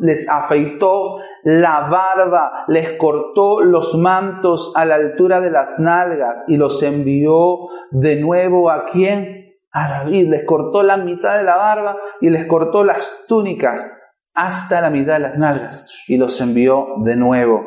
les 0.00 0.28
afeitó 0.28 1.16
la 1.42 1.88
barba, 1.88 2.64
les 2.68 2.96
cortó 2.96 3.60
los 3.60 3.96
mantos 3.96 4.72
a 4.76 4.84
la 4.84 4.94
altura 4.94 5.40
de 5.40 5.50
las 5.50 5.80
nalgas 5.80 6.44
y 6.46 6.56
los 6.58 6.80
envió 6.84 7.68
de 7.90 8.20
nuevo 8.20 8.70
a 8.70 8.86
quién? 8.86 9.56
A 9.72 9.88
David. 9.88 10.28
Les 10.28 10.44
cortó 10.44 10.84
la 10.84 10.96
mitad 10.96 11.38
de 11.38 11.42
la 11.42 11.56
barba 11.56 11.98
y 12.20 12.30
les 12.30 12.46
cortó 12.46 12.84
las 12.84 13.24
túnicas 13.26 13.98
hasta 14.32 14.80
la 14.80 14.90
mitad 14.90 15.14
de 15.14 15.20
las 15.20 15.38
nalgas 15.38 15.92
y 16.06 16.16
los 16.16 16.40
envió 16.40 16.86
de 17.02 17.16
nuevo. 17.16 17.64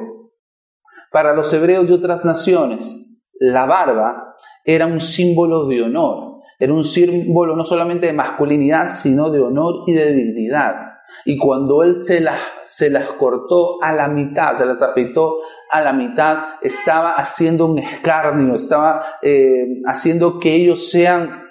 Para 1.11 1.33
los 1.33 1.51
hebreos 1.51 1.89
y 1.89 1.91
otras 1.93 2.23
naciones, 2.23 3.19
la 3.37 3.65
barba 3.65 4.30
era 4.63 4.85
un 4.85 4.99
símbolo 4.99 5.65
de 5.67 5.83
honor, 5.83 6.41
era 6.59 6.73
un 6.73 6.83
símbolo 6.83 7.55
no 7.55 7.65
solamente 7.65 8.07
de 8.07 8.13
masculinidad, 8.13 8.85
sino 8.85 9.29
de 9.29 9.41
honor 9.41 9.83
y 9.87 9.93
de 9.93 10.13
dignidad. 10.13 10.91
Y 11.25 11.37
cuando 11.37 11.83
él 11.83 11.95
se 11.95 12.21
las, 12.21 12.39
se 12.67 12.89
las 12.89 13.11
cortó 13.13 13.81
a 13.81 13.91
la 13.91 14.07
mitad, 14.07 14.53
se 14.53 14.65
las 14.65 14.81
afeitó 14.81 15.39
a 15.69 15.81
la 15.81 15.93
mitad, 15.93 16.37
estaba 16.61 17.13
haciendo 17.13 17.65
un 17.65 17.79
escarnio, 17.79 18.55
estaba 18.55 19.05
eh, 19.21 19.81
haciendo 19.85 20.39
que 20.39 20.55
ellos 20.55 20.89
sean 20.89 21.50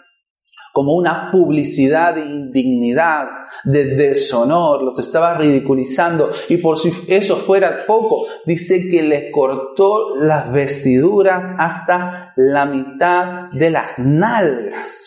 como 0.81 0.95
una 0.95 1.31
publicidad 1.31 2.15
de 2.15 2.25
indignidad, 2.25 3.29
de 3.65 3.85
deshonor, 3.97 4.83
los 4.83 4.99
estaba 4.99 5.35
ridiculizando. 5.35 6.31
Y 6.49 6.57
por 6.57 6.79
si 6.79 6.91
eso 7.09 7.37
fuera 7.37 7.85
poco, 7.87 8.27
dice 8.47 8.89
que 8.91 9.03
les 9.03 9.31
cortó 9.31 10.17
las 10.17 10.51
vestiduras 10.51 11.45
hasta 11.59 12.33
la 12.35 12.65
mitad 12.65 13.51
de 13.53 13.69
las 13.69 13.99
nalgas. 13.99 15.07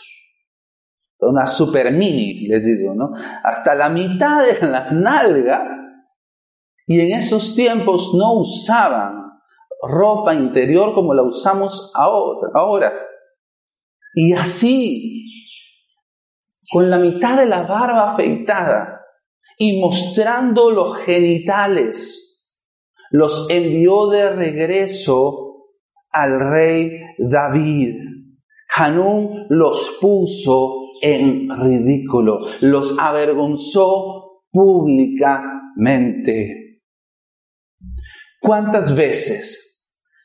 Una 1.18 1.48
super 1.48 1.92
mini, 1.92 2.46
les 2.48 2.64
digo, 2.66 2.94
¿no? 2.94 3.10
Hasta 3.44 3.74
la 3.74 3.90
mitad 3.90 4.46
de 4.46 4.68
las 4.68 4.92
nalgas. 4.92 5.72
Y 6.86 7.00
en 7.00 7.18
esos 7.18 7.56
tiempos 7.56 8.14
no 8.14 8.34
usaban 8.34 9.24
ropa 9.82 10.36
interior 10.36 10.94
como 10.94 11.16
la 11.16 11.24
usamos 11.24 11.92
ahora. 11.96 12.94
Y 14.14 14.34
así 14.34 15.24
con 16.74 16.90
la 16.90 16.98
mitad 16.98 17.38
de 17.38 17.46
la 17.46 17.62
barba 17.62 18.14
afeitada 18.14 19.06
y 19.60 19.80
mostrando 19.80 20.72
los 20.72 20.98
genitales, 20.98 22.50
los 23.12 23.46
envió 23.52 24.08
de 24.08 24.32
regreso 24.32 25.68
al 26.10 26.40
rey 26.50 27.00
David. 27.20 27.94
Hanún 28.76 29.46
los 29.50 30.00
puso 30.02 30.80
en 31.00 31.48
ridículo, 31.48 32.40
los 32.62 32.98
avergonzó 32.98 34.42
públicamente. 34.52 36.82
¿Cuántas 38.42 38.96
veces 38.96 39.73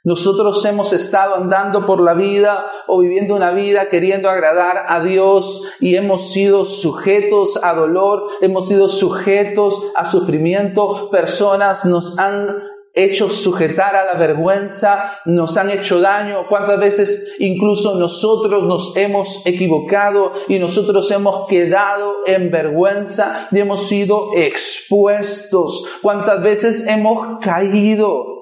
nosotros 0.04 0.64
hemos 0.64 0.92
estado 0.92 1.34
andando 1.34 1.84
por 1.84 2.00
la 2.00 2.14
vida 2.14 2.70
o 2.86 3.00
viviendo 3.00 3.34
una 3.34 3.50
vida 3.50 3.88
queriendo 3.90 4.30
agradar 4.30 4.84
a 4.88 5.00
Dios 5.02 5.64
y 5.80 5.96
hemos 5.96 6.32
sido 6.32 6.64
sujetos 6.64 7.58
a 7.62 7.74
dolor, 7.74 8.28
hemos 8.40 8.68
sido 8.68 8.88
sujetos 8.88 9.82
a 9.96 10.04
sufrimiento. 10.04 11.10
Personas 11.10 11.84
nos 11.84 12.18
han 12.18 12.62
hecho 12.94 13.28
sujetar 13.28 13.94
a 13.94 14.04
la 14.04 14.14
vergüenza, 14.14 15.20
nos 15.24 15.56
han 15.56 15.70
hecho 15.70 16.00
daño, 16.00 16.46
cuántas 16.48 16.80
veces 16.80 17.34
incluso 17.38 17.98
nosotros 17.98 18.64
nos 18.64 18.96
hemos 18.96 19.44
equivocado 19.46 20.32
y 20.48 20.58
nosotros 20.58 21.10
hemos 21.10 21.46
quedado 21.48 22.16
en 22.26 22.50
vergüenza 22.50 23.48
y 23.52 23.58
hemos 23.58 23.88
sido 23.88 24.30
expuestos, 24.36 25.84
cuántas 26.02 26.42
veces 26.42 26.86
hemos 26.86 27.38
caído 27.40 28.37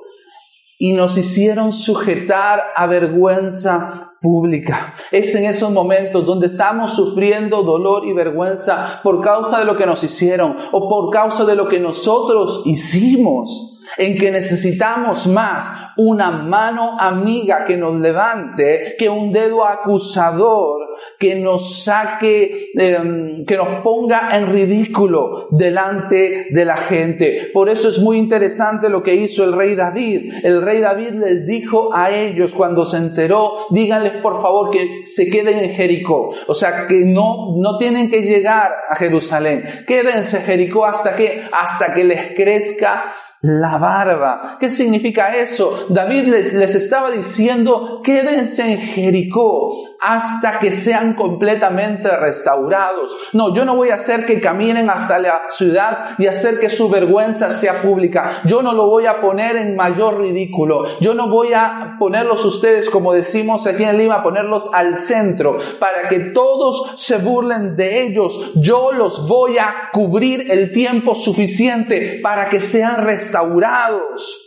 y 0.78 0.92
nos 0.92 1.16
hicieron 1.16 1.72
sujetar 1.72 2.62
a 2.76 2.86
vergüenza 2.86 4.12
pública. 4.20 4.94
Es 5.10 5.34
en 5.34 5.44
esos 5.44 5.70
momentos 5.70 6.26
donde 6.26 6.46
estamos 6.46 6.94
sufriendo 6.94 7.62
dolor 7.62 8.04
y 8.06 8.12
vergüenza 8.12 9.00
por 9.02 9.22
causa 9.22 9.58
de 9.58 9.64
lo 9.64 9.76
que 9.76 9.86
nos 9.86 10.02
hicieron 10.04 10.56
o 10.72 10.88
por 10.88 11.10
causa 11.10 11.44
de 11.44 11.54
lo 11.54 11.68
que 11.68 11.80
nosotros 11.80 12.62
hicimos. 12.64 13.75
En 13.96 14.18
que 14.18 14.30
necesitamos 14.30 15.26
más 15.26 15.92
una 15.96 16.30
mano 16.30 16.98
amiga 17.00 17.64
que 17.64 17.76
nos 17.76 17.98
levante 18.00 18.96
que 18.98 19.08
un 19.08 19.32
dedo 19.32 19.64
acusador 19.64 20.86
que 21.18 21.34
nos 21.36 21.84
saque, 21.84 22.70
em, 22.74 23.44
que 23.44 23.56
nos 23.56 23.80
ponga 23.82 24.36
en 24.36 24.52
ridículo 24.52 25.48
delante 25.50 26.48
de 26.50 26.64
la 26.64 26.76
gente. 26.76 27.50
Por 27.52 27.68
eso 27.68 27.88
es 27.88 27.98
muy 27.98 28.18
interesante 28.18 28.88
lo 28.88 29.02
que 29.02 29.14
hizo 29.14 29.44
el 29.44 29.52
rey 29.52 29.74
David. 29.74 30.32
El 30.42 30.62
rey 30.62 30.80
David 30.80 31.12
les 31.14 31.46
dijo 31.46 31.90
a 31.94 32.10
ellos 32.10 32.54
cuando 32.54 32.84
se 32.84 32.98
enteró, 32.98 33.66
díganles 33.70 34.14
por 34.14 34.42
favor 34.42 34.70
que 34.70 35.02
se 35.04 35.30
queden 35.30 35.64
en 35.64 35.70
Jericó. 35.70 36.34
O 36.46 36.54
sea, 36.54 36.86
que 36.86 37.04
no, 37.04 37.54
no 37.56 37.78
tienen 37.78 38.10
que 38.10 38.22
llegar 38.22 38.74
a 38.88 38.96
Jerusalén. 38.96 39.64
Quédense 39.86 40.38
en 40.38 40.42
Jericó 40.44 40.84
hasta 40.84 41.14
que, 41.14 41.42
hasta 41.52 41.94
que 41.94 42.04
les 42.04 42.34
crezca 42.34 43.14
la 43.46 43.78
barba. 43.78 44.56
¿Qué 44.58 44.68
significa 44.68 45.36
eso? 45.36 45.86
David 45.88 46.24
les, 46.24 46.74
estaba 46.74 47.10
diciendo, 47.10 48.00
quédense 48.04 48.72
en 48.72 48.78
Jericó 48.78 49.95
hasta 50.00 50.58
que 50.58 50.72
sean 50.72 51.14
completamente 51.14 52.08
restaurados. 52.16 53.14
No, 53.32 53.54
yo 53.54 53.64
no 53.64 53.76
voy 53.76 53.90
a 53.90 53.96
hacer 53.96 54.26
que 54.26 54.40
caminen 54.40 54.90
hasta 54.90 55.18
la 55.18 55.42
ciudad 55.48 56.10
y 56.18 56.26
hacer 56.26 56.60
que 56.60 56.70
su 56.70 56.88
vergüenza 56.88 57.50
sea 57.50 57.82
pública. 57.82 58.40
Yo 58.44 58.62
no 58.62 58.72
lo 58.72 58.86
voy 58.86 59.06
a 59.06 59.20
poner 59.20 59.56
en 59.56 59.76
mayor 59.76 60.20
ridículo. 60.20 60.84
Yo 61.00 61.14
no 61.14 61.28
voy 61.28 61.52
a 61.54 61.96
ponerlos 61.98 62.44
ustedes, 62.44 62.90
como 62.90 63.12
decimos 63.12 63.66
aquí 63.66 63.84
en 63.84 63.98
Lima, 63.98 64.22
ponerlos 64.22 64.70
al 64.72 64.98
centro 64.98 65.58
para 65.78 66.08
que 66.08 66.18
todos 66.18 67.00
se 67.00 67.18
burlen 67.18 67.76
de 67.76 68.02
ellos. 68.02 68.52
Yo 68.56 68.92
los 68.92 69.26
voy 69.28 69.58
a 69.58 69.90
cubrir 69.92 70.50
el 70.50 70.72
tiempo 70.72 71.14
suficiente 71.14 72.20
para 72.22 72.48
que 72.48 72.60
sean 72.60 73.04
restaurados. 73.04 74.45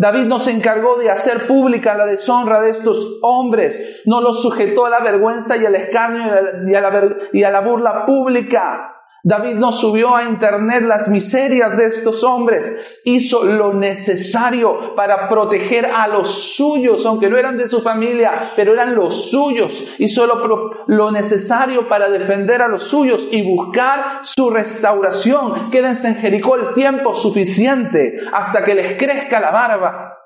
David 0.00 0.24
nos 0.24 0.48
encargó 0.48 0.96
de 0.96 1.10
hacer 1.10 1.46
pública 1.46 1.92
la 1.92 2.06
deshonra 2.06 2.62
de 2.62 2.70
estos 2.70 3.18
hombres, 3.20 4.00
no 4.06 4.22
los 4.22 4.40
sujetó 4.40 4.86
a 4.86 4.90
la 4.90 5.00
vergüenza 5.00 5.58
y 5.58 5.66
al 5.66 5.74
escarnio 5.74 6.22
y 6.66 6.74
a 6.74 6.80
la, 6.80 7.16
y 7.34 7.42
a 7.42 7.50
la 7.50 7.60
burla 7.60 8.06
pública. 8.06 8.99
David 9.22 9.56
no 9.56 9.70
subió 9.72 10.16
a 10.16 10.24
internet 10.24 10.82
las 10.82 11.08
miserias 11.08 11.76
de 11.76 11.84
estos 11.84 12.24
hombres, 12.24 13.00
hizo 13.04 13.44
lo 13.44 13.74
necesario 13.74 14.94
para 14.94 15.28
proteger 15.28 15.86
a 15.86 16.08
los 16.08 16.54
suyos, 16.54 17.04
aunque 17.04 17.28
no 17.28 17.36
eran 17.36 17.58
de 17.58 17.68
su 17.68 17.82
familia, 17.82 18.52
pero 18.56 18.72
eran 18.72 18.94
los 18.94 19.30
suyos, 19.30 19.84
hizo 19.98 20.26
lo, 20.26 20.84
lo 20.86 21.10
necesario 21.10 21.86
para 21.86 22.08
defender 22.08 22.62
a 22.62 22.68
los 22.68 22.84
suyos 22.84 23.28
y 23.30 23.42
buscar 23.42 24.20
su 24.22 24.48
restauración. 24.48 25.70
Quédense 25.70 26.08
en 26.08 26.16
Jericó 26.16 26.56
el 26.56 26.72
tiempo 26.72 27.14
suficiente 27.14 28.20
hasta 28.32 28.64
que 28.64 28.74
les 28.74 28.96
crezca 28.96 29.38
la 29.38 29.50
barba, 29.50 30.16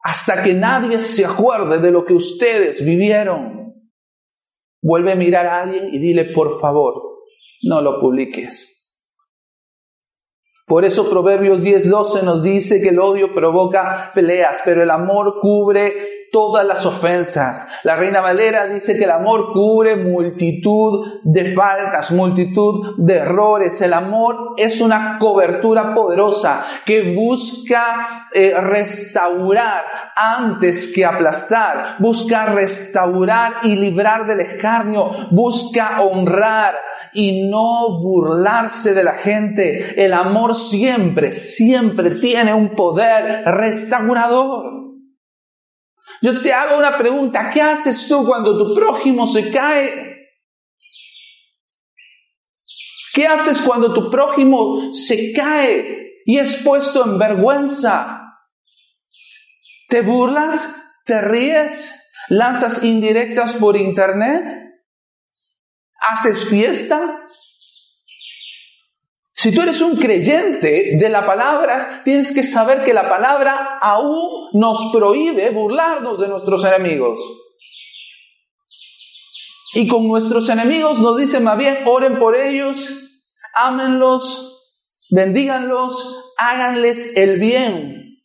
hasta 0.00 0.42
que 0.42 0.52
nadie 0.52 1.00
se 1.00 1.24
acuerde 1.24 1.78
de 1.78 1.90
lo 1.90 2.04
que 2.04 2.12
ustedes 2.12 2.84
vivieron. 2.84 3.62
Vuelve 4.82 5.12
a 5.12 5.16
mirar 5.16 5.46
a 5.46 5.62
alguien 5.62 5.94
y 5.94 5.98
dile, 5.98 6.32
por 6.34 6.60
favor, 6.60 7.11
no 7.62 7.80
lo 7.80 8.00
publiques. 8.00 8.72
Por 10.66 10.84
eso 10.84 11.10
Proverbios 11.10 11.62
10:12 11.62 12.22
nos 12.22 12.42
dice 12.42 12.80
que 12.80 12.90
el 12.90 12.98
odio 12.98 13.34
provoca 13.34 14.10
peleas, 14.14 14.60
pero 14.64 14.82
el 14.82 14.90
amor 14.90 15.38
cubre 15.40 16.21
todas 16.32 16.66
las 16.66 16.86
ofensas. 16.86 17.68
La 17.84 17.94
Reina 17.94 18.22
Valera 18.22 18.66
dice 18.66 18.96
que 18.96 19.04
el 19.04 19.10
amor 19.10 19.52
cubre 19.52 19.96
multitud 19.96 21.20
de 21.22 21.52
faltas, 21.52 22.10
multitud 22.10 22.94
de 22.96 23.18
errores. 23.18 23.82
El 23.82 23.92
amor 23.92 24.54
es 24.56 24.80
una 24.80 25.18
cobertura 25.18 25.94
poderosa 25.94 26.64
que 26.86 27.14
busca 27.14 28.28
eh, 28.32 28.54
restaurar 28.58 29.84
antes 30.16 30.90
que 30.94 31.04
aplastar, 31.04 31.96
busca 31.98 32.46
restaurar 32.46 33.52
y 33.64 33.76
librar 33.76 34.26
del 34.26 34.40
escarnio, 34.40 35.10
busca 35.30 36.00
honrar 36.00 36.76
y 37.12 37.48
no 37.50 38.00
burlarse 38.00 38.94
de 38.94 39.04
la 39.04 39.14
gente. 39.14 40.02
El 40.02 40.14
amor 40.14 40.56
siempre, 40.56 41.32
siempre 41.32 42.12
tiene 42.12 42.54
un 42.54 42.74
poder 42.74 43.44
restaurador. 43.44 44.81
Yo 46.22 46.40
te 46.40 46.52
hago 46.52 46.78
una 46.78 46.96
pregunta, 46.96 47.50
¿qué 47.52 47.60
haces 47.60 48.06
tú 48.06 48.24
cuando 48.24 48.56
tu 48.56 48.76
prójimo 48.76 49.26
se 49.26 49.50
cae? 49.50 50.30
¿Qué 53.12 53.26
haces 53.26 53.60
cuando 53.60 53.92
tu 53.92 54.08
prójimo 54.08 54.92
se 54.92 55.32
cae 55.32 56.22
y 56.24 56.38
es 56.38 56.62
puesto 56.62 57.04
en 57.04 57.18
vergüenza? 57.18 58.38
¿Te 59.88 60.00
burlas? 60.02 61.00
¿Te 61.04 61.20
ríes? 61.20 62.10
¿Lanzas 62.28 62.84
indirectas 62.84 63.54
por 63.54 63.76
internet? 63.76 64.48
¿Haces 66.08 66.48
fiesta? 66.48 67.20
Si 69.42 69.50
tú 69.50 69.60
eres 69.60 69.80
un 69.80 69.96
creyente 69.96 70.98
de 71.00 71.08
la 71.08 71.26
palabra, 71.26 72.02
tienes 72.04 72.32
que 72.32 72.44
saber 72.44 72.84
que 72.84 72.94
la 72.94 73.08
palabra 73.08 73.76
aún 73.82 74.50
nos 74.52 74.92
prohíbe 74.92 75.50
burlarnos 75.50 76.20
de 76.20 76.28
nuestros 76.28 76.64
enemigos. 76.64 77.20
Y 79.74 79.88
con 79.88 80.06
nuestros 80.06 80.48
enemigos 80.48 81.00
nos 81.00 81.16
dice 81.16 81.40
más 81.40 81.58
bien, 81.58 81.78
oren 81.86 82.20
por 82.20 82.36
ellos, 82.36 82.86
ámenlos, 83.52 84.76
bendíganlos, 85.10 86.34
háganles 86.38 87.16
el 87.16 87.40
bien. 87.40 88.22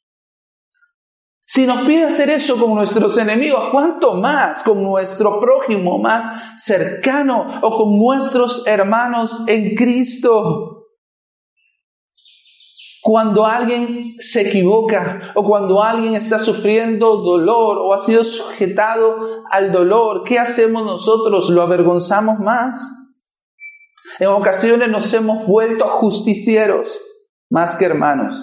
Si 1.47 1.65
nos 1.65 1.81
pide 1.87 2.03
hacer 2.03 2.29
eso 2.29 2.57
con 2.57 2.75
nuestros 2.75 3.17
enemigos, 3.17 3.69
¿cuánto 3.71 4.13
más 4.13 4.61
con 4.61 4.83
nuestro 4.83 5.39
prójimo 5.39 5.97
más 5.97 6.61
cercano 6.63 7.59
o 7.63 7.75
con 7.75 7.97
nuestros 7.97 8.67
hermanos 8.67 9.35
en 9.47 9.73
Cristo? 9.73 10.76
Cuando 13.01 13.45
alguien 13.45 14.15
se 14.19 14.41
equivoca 14.41 15.31
o 15.35 15.43
cuando 15.43 15.81
alguien 15.83 16.15
está 16.15 16.39
sufriendo 16.39 17.17
dolor 17.17 17.77
o 17.77 17.93
ha 17.93 17.99
sido 17.99 18.23
sujetado 18.23 19.43
al 19.49 19.71
dolor, 19.71 20.23
¿qué 20.23 20.39
hacemos 20.39 20.85
nosotros? 20.85 21.49
¿Lo 21.49 21.61
avergonzamos 21.61 22.39
más? 22.39 22.97
En 24.19 24.27
ocasiones 24.27 24.89
nos 24.89 25.13
hemos 25.13 25.45
vuelto 25.45 25.85
justicieros 25.85 26.99
más 27.49 27.75
que 27.77 27.85
hermanos. 27.85 28.35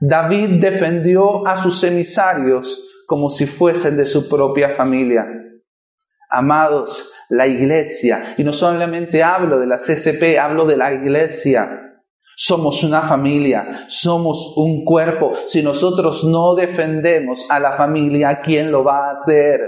David 0.00 0.60
defendió 0.60 1.46
a 1.46 1.62
sus 1.62 1.82
emisarios 1.84 2.86
como 3.06 3.30
si 3.30 3.46
fuesen 3.46 3.96
de 3.96 4.04
su 4.04 4.28
propia 4.28 4.70
familia. 4.70 5.26
Amados, 6.28 7.12
la 7.30 7.46
iglesia, 7.46 8.34
y 8.36 8.44
no 8.44 8.52
solamente 8.52 9.22
hablo 9.22 9.58
de 9.58 9.66
la 9.66 9.78
CCP, 9.78 10.38
hablo 10.40 10.66
de 10.66 10.76
la 10.76 10.92
iglesia, 10.92 11.85
somos 12.38 12.84
una 12.84 13.00
familia, 13.00 13.86
somos 13.88 14.52
un 14.56 14.84
cuerpo. 14.84 15.32
Si 15.46 15.62
nosotros 15.62 16.22
no 16.22 16.54
defendemos 16.54 17.50
a 17.50 17.58
la 17.58 17.72
familia, 17.72 18.42
¿quién 18.42 18.70
lo 18.70 18.84
va 18.84 19.08
a 19.08 19.12
hacer? 19.12 19.60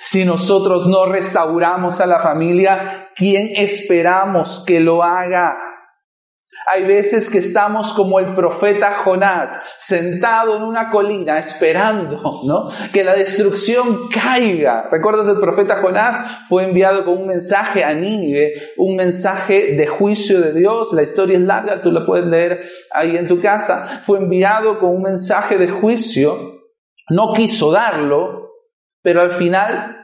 Si 0.00 0.24
nosotros 0.24 0.86
no 0.86 1.04
restauramos 1.04 2.00
a 2.00 2.06
la 2.06 2.20
familia, 2.20 3.10
¿quién 3.14 3.50
esperamos 3.56 4.64
que 4.66 4.80
lo 4.80 5.02
haga? 5.02 5.67
Hay 6.70 6.84
veces 6.84 7.30
que 7.30 7.38
estamos 7.38 7.92
como 7.94 8.18
el 8.18 8.34
profeta 8.34 9.02
Jonás, 9.04 9.58
sentado 9.78 10.56
en 10.56 10.62
una 10.62 10.90
colina 10.90 11.38
esperando, 11.38 12.42
¿no? 12.44 12.68
Que 12.92 13.04
la 13.04 13.14
destrucción 13.14 14.08
caiga. 14.08 14.88
¿Recuerdas 14.90 15.28
el 15.28 15.40
profeta 15.40 15.76
Jonás? 15.80 16.46
Fue 16.48 16.64
enviado 16.64 17.04
con 17.04 17.18
un 17.18 17.26
mensaje 17.28 17.84
a 17.84 17.94
Nínive, 17.94 18.52
un 18.76 18.96
mensaje 18.96 19.76
de 19.76 19.86
juicio 19.86 20.40
de 20.40 20.52
Dios. 20.52 20.92
La 20.92 21.02
historia 21.02 21.38
es 21.38 21.44
larga, 21.44 21.80
tú 21.80 21.90
la 21.90 22.04
puedes 22.04 22.26
leer 22.26 22.68
ahí 22.92 23.16
en 23.16 23.28
tu 23.28 23.40
casa. 23.40 24.02
Fue 24.04 24.18
enviado 24.18 24.78
con 24.78 24.90
un 24.90 25.02
mensaje 25.02 25.56
de 25.56 25.68
juicio. 25.68 26.58
No 27.08 27.32
quiso 27.32 27.72
darlo, 27.72 28.50
pero 29.02 29.22
al 29.22 29.32
final 29.32 29.97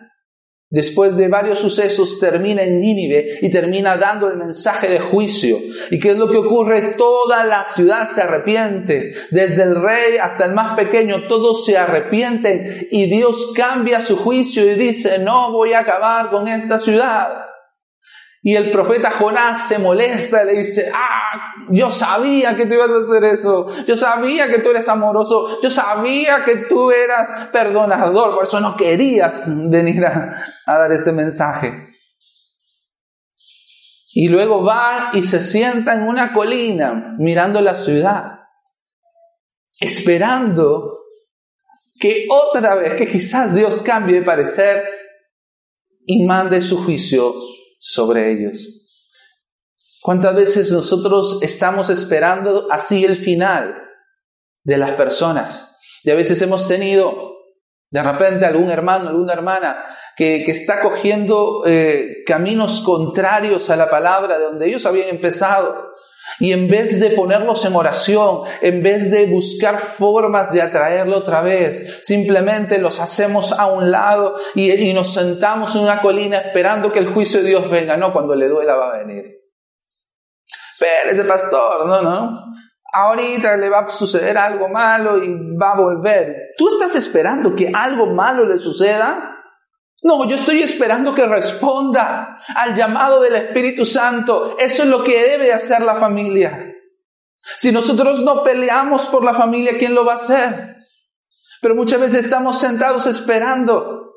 después 0.74 1.16
de 1.16 1.28
varios 1.28 1.60
sucesos, 1.60 2.18
termina 2.18 2.62
en 2.62 2.80
Nínive 2.80 3.38
y 3.40 3.48
termina 3.48 3.96
dando 3.96 4.28
el 4.28 4.36
mensaje 4.36 4.88
de 4.88 4.98
juicio. 4.98 5.60
¿Y 5.90 6.00
qué 6.00 6.10
es 6.10 6.18
lo 6.18 6.28
que 6.28 6.36
ocurre? 6.36 6.94
Toda 6.98 7.44
la 7.44 7.64
ciudad 7.64 8.08
se 8.08 8.22
arrepiente, 8.22 9.14
desde 9.30 9.62
el 9.62 9.76
rey 9.80 10.16
hasta 10.20 10.46
el 10.46 10.52
más 10.52 10.74
pequeño, 10.76 11.22
todos 11.28 11.64
se 11.64 11.78
arrepienten 11.78 12.88
y 12.90 13.06
Dios 13.06 13.52
cambia 13.54 14.00
su 14.00 14.16
juicio 14.16 14.64
y 14.68 14.74
dice, 14.74 15.20
no 15.20 15.52
voy 15.52 15.74
a 15.74 15.80
acabar 15.80 16.30
con 16.30 16.48
esta 16.48 16.78
ciudad. 16.78 17.53
Y 18.46 18.56
el 18.56 18.70
profeta 18.70 19.10
Jonás 19.10 19.68
se 19.68 19.78
molesta 19.78 20.42
y 20.42 20.46
le 20.46 20.58
dice, 20.58 20.92
ah, 20.94 21.54
yo 21.70 21.90
sabía 21.90 22.54
que 22.54 22.66
tú 22.66 22.74
ibas 22.74 22.90
a 22.90 22.98
hacer 22.98 23.24
eso, 23.24 23.68
yo 23.86 23.96
sabía 23.96 24.48
que 24.48 24.58
tú 24.58 24.68
eres 24.68 24.86
amoroso, 24.86 25.62
yo 25.62 25.70
sabía 25.70 26.44
que 26.44 26.56
tú 26.56 26.90
eras 26.90 27.48
perdonador, 27.50 28.34
por 28.34 28.44
eso 28.44 28.60
no 28.60 28.76
querías 28.76 29.46
venir 29.70 30.04
a, 30.04 30.44
dar 30.66 30.92
este 30.92 31.10
mensaje. 31.10 31.88
Y 34.12 34.28
luego 34.28 34.62
va 34.62 35.12
y 35.14 35.22
se 35.22 35.40
sienta 35.40 35.94
en 35.94 36.02
una 36.02 36.34
colina 36.34 37.14
mirando 37.16 37.62
la 37.62 37.76
ciudad, 37.76 38.40
esperando 39.80 40.98
que 41.98 42.26
otra 42.28 42.74
vez, 42.74 42.92
que 42.96 43.08
quizás 43.08 43.54
Dios 43.54 43.80
cambie 43.80 44.16
de 44.16 44.26
parecer 44.26 44.84
y 46.04 46.26
mande 46.26 46.60
su 46.60 46.84
juicio 46.84 47.32
sobre 47.84 48.32
ellos. 48.32 48.80
¿Cuántas 50.00 50.34
veces 50.34 50.72
nosotros 50.72 51.42
estamos 51.42 51.90
esperando 51.90 52.66
así 52.70 53.04
el 53.04 53.16
final 53.16 53.90
de 54.62 54.78
las 54.78 54.92
personas? 54.92 55.78
Y 56.02 56.10
a 56.10 56.14
veces 56.14 56.40
hemos 56.40 56.66
tenido 56.66 57.34
de 57.90 58.02
repente 58.02 58.46
algún 58.46 58.70
hermano, 58.70 59.10
alguna 59.10 59.34
hermana 59.34 59.84
que, 60.16 60.44
está 60.46 60.80
cogiendo 60.80 61.62
eh, 61.66 62.22
caminos 62.26 62.80
contrarios 62.80 63.68
a 63.68 63.76
la 63.76 63.90
palabra 63.90 64.38
de 64.38 64.44
donde 64.44 64.66
ellos 64.66 64.86
habían 64.86 65.08
empezado. 65.08 65.88
Y 66.40 66.52
en 66.52 66.68
vez 66.68 66.98
de 67.00 67.10
ponerlos 67.10 67.64
en 67.64 67.76
oración, 67.76 68.40
en 68.60 68.82
vez 68.82 69.10
de 69.10 69.26
buscar 69.26 69.78
formas 69.78 70.52
de 70.52 70.62
atraerlo 70.62 71.18
otra 71.18 71.42
vez, 71.42 72.00
simplemente 72.02 72.78
los 72.78 73.00
hacemos 73.00 73.52
a 73.52 73.66
un 73.66 73.90
lado 73.90 74.36
y, 74.54 74.70
y 74.72 74.92
nos 74.92 75.14
sentamos 75.14 75.74
en 75.76 75.82
una 75.82 76.00
colina 76.00 76.38
esperando 76.38 76.92
que 76.92 76.98
el 76.98 77.12
juicio 77.12 77.40
de 77.40 77.48
Dios 77.48 77.70
venga. 77.70 77.96
No, 77.96 78.12
cuando 78.12 78.34
le 78.34 78.48
duela 78.48 78.74
va 78.74 78.94
a 78.94 78.98
venir. 78.98 79.44
Pero 80.78 81.12
ese 81.12 81.24
pastor, 81.24 81.86
no, 81.86 82.02
no. 82.02 82.44
Ahorita 82.92 83.56
le 83.56 83.68
va 83.68 83.80
a 83.80 83.90
suceder 83.90 84.38
algo 84.38 84.68
malo 84.68 85.22
y 85.22 85.56
va 85.56 85.72
a 85.72 85.80
volver. 85.80 86.52
¿Tú 86.56 86.68
estás 86.68 86.94
esperando 86.94 87.54
que 87.54 87.70
algo 87.74 88.06
malo 88.06 88.46
le 88.46 88.58
suceda? 88.58 89.33
No, 90.04 90.28
yo 90.28 90.36
estoy 90.36 90.62
esperando 90.62 91.14
que 91.14 91.26
responda 91.26 92.38
al 92.54 92.76
llamado 92.76 93.22
del 93.22 93.36
Espíritu 93.36 93.86
Santo. 93.86 94.54
Eso 94.58 94.82
es 94.82 94.88
lo 94.90 95.02
que 95.02 95.30
debe 95.30 95.50
hacer 95.50 95.80
la 95.80 95.94
familia. 95.94 96.74
Si 97.56 97.72
nosotros 97.72 98.20
no 98.20 98.42
peleamos 98.42 99.06
por 99.06 99.24
la 99.24 99.32
familia, 99.32 99.78
¿quién 99.78 99.94
lo 99.94 100.04
va 100.04 100.12
a 100.12 100.16
hacer? 100.16 100.76
Pero 101.62 101.74
muchas 101.74 102.00
veces 102.00 102.26
estamos 102.26 102.60
sentados 102.60 103.06
esperando 103.06 104.12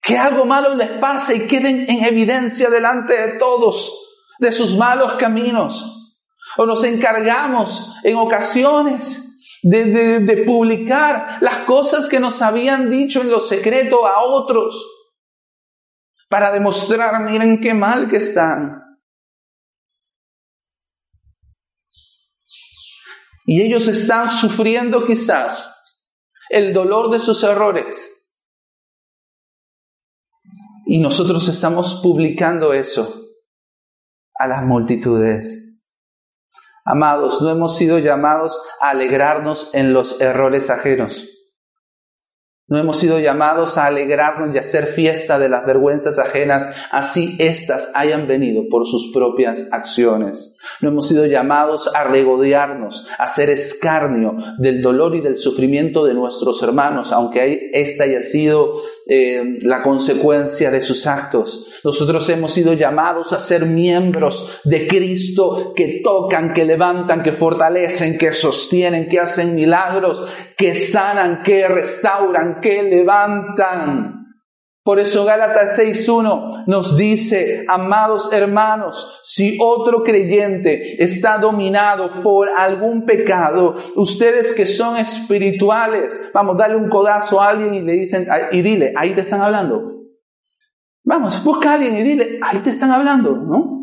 que 0.00 0.16
algo 0.16 0.44
malo 0.44 0.76
les 0.76 0.90
pase 0.92 1.34
y 1.34 1.48
queden 1.48 1.90
en 1.90 2.04
evidencia 2.04 2.70
delante 2.70 3.12
de 3.14 3.38
todos 3.40 3.92
de 4.38 4.52
sus 4.52 4.76
malos 4.76 5.14
caminos. 5.14 6.16
O 6.58 6.64
nos 6.64 6.84
encargamos 6.84 7.96
en 8.04 8.14
ocasiones 8.18 9.25
de, 9.68 10.44
publicar 10.46 11.38
las 11.40 11.64
cosas 11.64 12.08
que 12.08 12.20
nos 12.20 12.40
habían 12.40 12.88
dicho 12.88 13.20
en 13.20 13.30
lo 13.30 13.40
secreto 13.40 14.06
a 14.06 14.22
otros 14.22 14.84
para 16.28 16.52
demostrar, 16.52 17.20
miren 17.22 17.60
qué 17.60 17.74
mal 17.74 18.08
que 18.08 18.18
están. 18.18 18.82
Y 23.44 23.62
ellos 23.62 23.86
están 23.86 24.28
sufriendo 24.28 25.06
quizás 25.06 25.72
el 26.48 26.72
dolor 26.72 27.10
de 27.10 27.20
sus 27.20 27.42
errores. 27.44 28.12
Y 30.84 31.00
nosotros 31.00 31.48
estamos 31.48 32.00
publicando 32.02 32.72
eso 32.72 33.24
a 34.34 34.46
las 34.46 34.64
multitudes. 34.64 35.65
Amados, 36.88 37.42
no 37.42 37.50
hemos 37.50 37.76
sido 37.76 37.98
llamados 37.98 38.56
a 38.80 38.90
alegrarnos 38.90 39.74
en 39.74 39.92
los 39.92 40.20
errores 40.20 40.70
ajenos. 40.70 41.28
No 42.68 42.78
hemos 42.78 42.98
sido 42.98 43.18
llamados 43.18 43.76
a 43.76 43.86
alegrarnos 43.86 44.54
y 44.54 44.58
a 44.58 44.60
hacer 44.60 44.86
fiesta 44.86 45.38
de 45.40 45.48
las 45.48 45.66
vergüenzas 45.66 46.18
ajenas, 46.20 46.68
así 46.92 47.36
éstas 47.40 47.92
hayan 47.94 48.28
venido 48.28 48.64
por 48.68 48.86
sus 48.86 49.12
propias 49.12 49.68
acciones. 49.72 50.56
No 50.80 50.88
hemos 50.88 51.08
sido 51.08 51.26
llamados 51.26 51.92
a 51.94 52.04
regodearnos, 52.04 53.08
a 53.18 53.24
hacer 53.24 53.50
escarnio 53.50 54.36
del 54.58 54.80
dolor 54.80 55.16
y 55.16 55.20
del 55.20 55.36
sufrimiento 55.36 56.04
de 56.04 56.14
nuestros 56.14 56.60
hermanos, 56.62 57.12
aunque 57.12 57.70
esta 57.72 58.04
haya 58.04 58.20
sido 58.20 58.80
eh, 59.08 59.60
la 59.62 59.82
consecuencia 59.82 60.68
de 60.70 60.80
sus 60.80 61.06
actos. 61.06 61.68
Nosotros 61.84 62.28
hemos 62.28 62.52
sido 62.52 62.72
llamados 62.72 63.32
a 63.32 63.38
ser 63.38 63.64
miembros 63.64 64.60
de 64.64 64.88
Cristo 64.88 65.72
que 65.76 66.00
tocan, 66.02 66.52
que 66.52 66.64
levantan, 66.64 67.22
que 67.22 67.30
fortalecen, 67.30 68.18
que 68.18 68.32
sostienen, 68.32 69.08
que 69.08 69.20
hacen 69.20 69.54
milagros, 69.54 70.26
que 70.56 70.74
sanan, 70.74 71.44
que 71.44 71.68
restauran, 71.68 72.60
que 72.60 72.82
levantan. 72.82 74.15
Por 74.86 75.00
eso 75.00 75.24
Gálatas 75.24 75.76
6.1 75.80 76.62
nos 76.68 76.96
dice, 76.96 77.64
amados 77.66 78.32
hermanos, 78.32 79.20
si 79.24 79.58
otro 79.60 80.04
creyente 80.04 81.02
está 81.02 81.38
dominado 81.38 82.22
por 82.22 82.48
algún 82.56 83.04
pecado, 83.04 83.74
ustedes 83.96 84.54
que 84.54 84.64
son 84.64 84.96
espirituales, 84.96 86.30
vamos, 86.32 86.56
darle 86.56 86.76
un 86.76 86.88
codazo 86.88 87.40
a 87.40 87.48
alguien 87.48 87.74
y 87.74 87.80
le 87.80 87.94
dicen, 87.94 88.28
y 88.52 88.62
dile, 88.62 88.92
ahí 88.96 89.12
te 89.12 89.22
están 89.22 89.42
hablando. 89.42 90.04
Vamos, 91.02 91.42
busca 91.42 91.72
a 91.72 91.74
alguien 91.74 91.98
y 91.98 92.04
dile, 92.04 92.38
ahí 92.40 92.60
te 92.60 92.70
están 92.70 92.92
hablando, 92.92 93.32
¿no? 93.34 93.75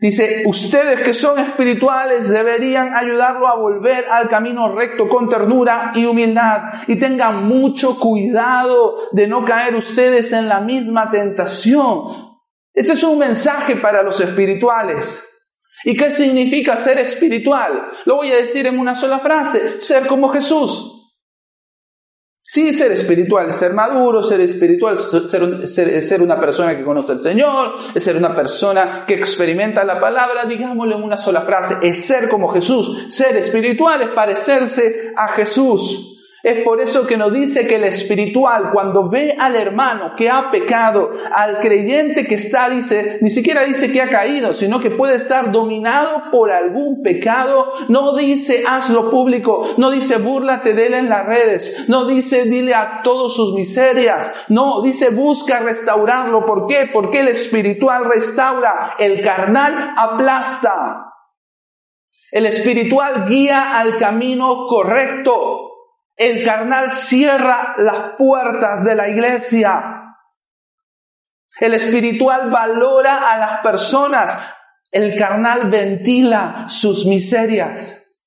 Dice, 0.00 0.44
ustedes 0.46 1.02
que 1.02 1.12
son 1.12 1.38
espirituales 1.38 2.30
deberían 2.30 2.96
ayudarlo 2.96 3.46
a 3.46 3.56
volver 3.56 4.06
al 4.10 4.30
camino 4.30 4.74
recto 4.74 5.10
con 5.10 5.28
ternura 5.28 5.92
y 5.94 6.06
humildad. 6.06 6.72
Y 6.86 6.96
tengan 6.96 7.46
mucho 7.46 8.00
cuidado 8.00 9.10
de 9.12 9.28
no 9.28 9.44
caer 9.44 9.76
ustedes 9.76 10.32
en 10.32 10.48
la 10.48 10.60
misma 10.60 11.10
tentación. 11.10 12.30
Este 12.72 12.94
es 12.94 13.02
un 13.02 13.18
mensaje 13.18 13.76
para 13.76 14.02
los 14.02 14.18
espirituales. 14.22 15.26
¿Y 15.84 15.94
qué 15.94 16.10
significa 16.10 16.78
ser 16.78 16.98
espiritual? 16.98 17.90
Lo 18.06 18.16
voy 18.16 18.32
a 18.32 18.36
decir 18.36 18.66
en 18.66 18.78
una 18.78 18.94
sola 18.94 19.18
frase, 19.18 19.82
ser 19.82 20.06
como 20.06 20.30
Jesús. 20.30 20.89
Sí, 22.52 22.72
ser 22.72 22.90
espiritual 22.90 23.48
es 23.50 23.54
ser 23.58 23.74
maduro, 23.74 24.24
ser 24.24 24.40
espiritual 24.40 24.94
es 24.94 26.08
ser, 26.08 26.20
una 26.20 26.40
persona 26.40 26.76
que 26.76 26.82
conoce 26.82 27.12
al 27.12 27.20
Señor, 27.20 27.76
ser 27.94 28.16
una 28.16 28.34
persona 28.34 29.04
que 29.06 29.14
experimenta 29.14 29.84
la 29.84 30.00
palabra, 30.00 30.46
digámoslo 30.46 30.96
en 30.96 31.04
una 31.04 31.16
sola 31.16 31.42
frase, 31.42 31.76
es 31.80 32.04
ser 32.04 32.28
como 32.28 32.48
Jesús. 32.48 33.06
Ser 33.08 33.36
espiritual 33.36 34.02
es 34.02 34.08
parecerse 34.08 35.12
a 35.16 35.28
Jesús. 35.28 36.09
Es 36.42 36.60
por 36.64 36.80
eso 36.80 37.06
que 37.06 37.18
nos 37.18 37.34
dice 37.34 37.66
que 37.66 37.76
el 37.76 37.84
espiritual, 37.84 38.70
cuando 38.72 39.10
ve 39.10 39.36
al 39.38 39.56
hermano 39.56 40.14
que 40.16 40.30
ha 40.30 40.50
pecado, 40.50 41.10
al 41.34 41.60
creyente 41.60 42.26
que 42.26 42.36
está, 42.36 42.70
dice, 42.70 43.18
ni 43.20 43.28
siquiera 43.28 43.64
dice 43.64 43.92
que 43.92 44.00
ha 44.00 44.08
caído, 44.08 44.54
sino 44.54 44.80
que 44.80 44.90
puede 44.90 45.16
estar 45.16 45.52
dominado 45.52 46.30
por 46.30 46.50
algún 46.50 47.02
pecado, 47.02 47.70
no 47.88 48.16
dice 48.16 48.64
hazlo 48.66 49.10
público, 49.10 49.74
no 49.76 49.90
dice 49.90 50.16
búrlate 50.16 50.72
de 50.72 50.86
él 50.86 50.94
en 50.94 51.08
las 51.10 51.26
redes, 51.26 51.84
no 51.88 52.06
dice 52.06 52.44
dile 52.44 52.74
a 52.74 53.02
todos 53.02 53.36
sus 53.36 53.54
miserias, 53.54 54.32
no, 54.48 54.80
dice 54.80 55.10
busca 55.10 55.58
restaurarlo. 55.58 56.46
¿Por 56.46 56.66
qué? 56.66 56.88
Porque 56.90 57.20
el 57.20 57.28
espiritual 57.28 58.06
restaura, 58.06 58.94
el 58.98 59.20
carnal 59.20 59.92
aplasta. 59.94 61.06
El 62.32 62.46
espiritual 62.46 63.26
guía 63.28 63.78
al 63.78 63.98
camino 63.98 64.66
correcto. 64.68 65.69
El 66.20 66.44
carnal 66.44 66.92
cierra 66.92 67.76
las 67.78 68.16
puertas 68.18 68.84
de 68.84 68.94
la 68.94 69.08
iglesia. 69.08 70.18
El 71.58 71.72
espiritual 71.72 72.50
valora 72.50 73.32
a 73.32 73.38
las 73.38 73.60
personas. 73.62 74.38
El 74.90 75.18
carnal 75.18 75.70
ventila 75.70 76.66
sus 76.68 77.06
miserias. 77.06 78.20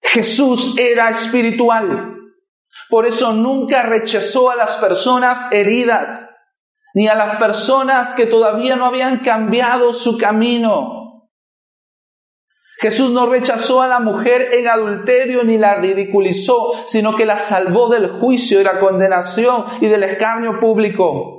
Jesús 0.00 0.78
era 0.78 1.10
espiritual. 1.10 2.16
Por 2.88 3.04
eso 3.04 3.34
nunca 3.34 3.82
rechazó 3.82 4.48
a 4.48 4.56
las 4.56 4.76
personas 4.76 5.52
heridas, 5.52 6.34
ni 6.94 7.06
a 7.06 7.16
las 7.16 7.36
personas 7.36 8.14
que 8.14 8.24
todavía 8.24 8.76
no 8.76 8.86
habían 8.86 9.18
cambiado 9.18 9.92
su 9.92 10.16
camino. 10.16 10.97
Jesús 12.80 13.10
no 13.10 13.26
rechazó 13.26 13.82
a 13.82 13.88
la 13.88 13.98
mujer 13.98 14.50
en 14.52 14.68
adulterio 14.68 15.42
ni 15.42 15.58
la 15.58 15.74
ridiculizó, 15.74 16.72
sino 16.86 17.16
que 17.16 17.26
la 17.26 17.36
salvó 17.36 17.88
del 17.88 18.08
juicio 18.20 18.60
y 18.60 18.64
la 18.64 18.78
condenación 18.78 19.64
y 19.80 19.86
del 19.86 20.04
escarnio 20.04 20.60
público. 20.60 21.38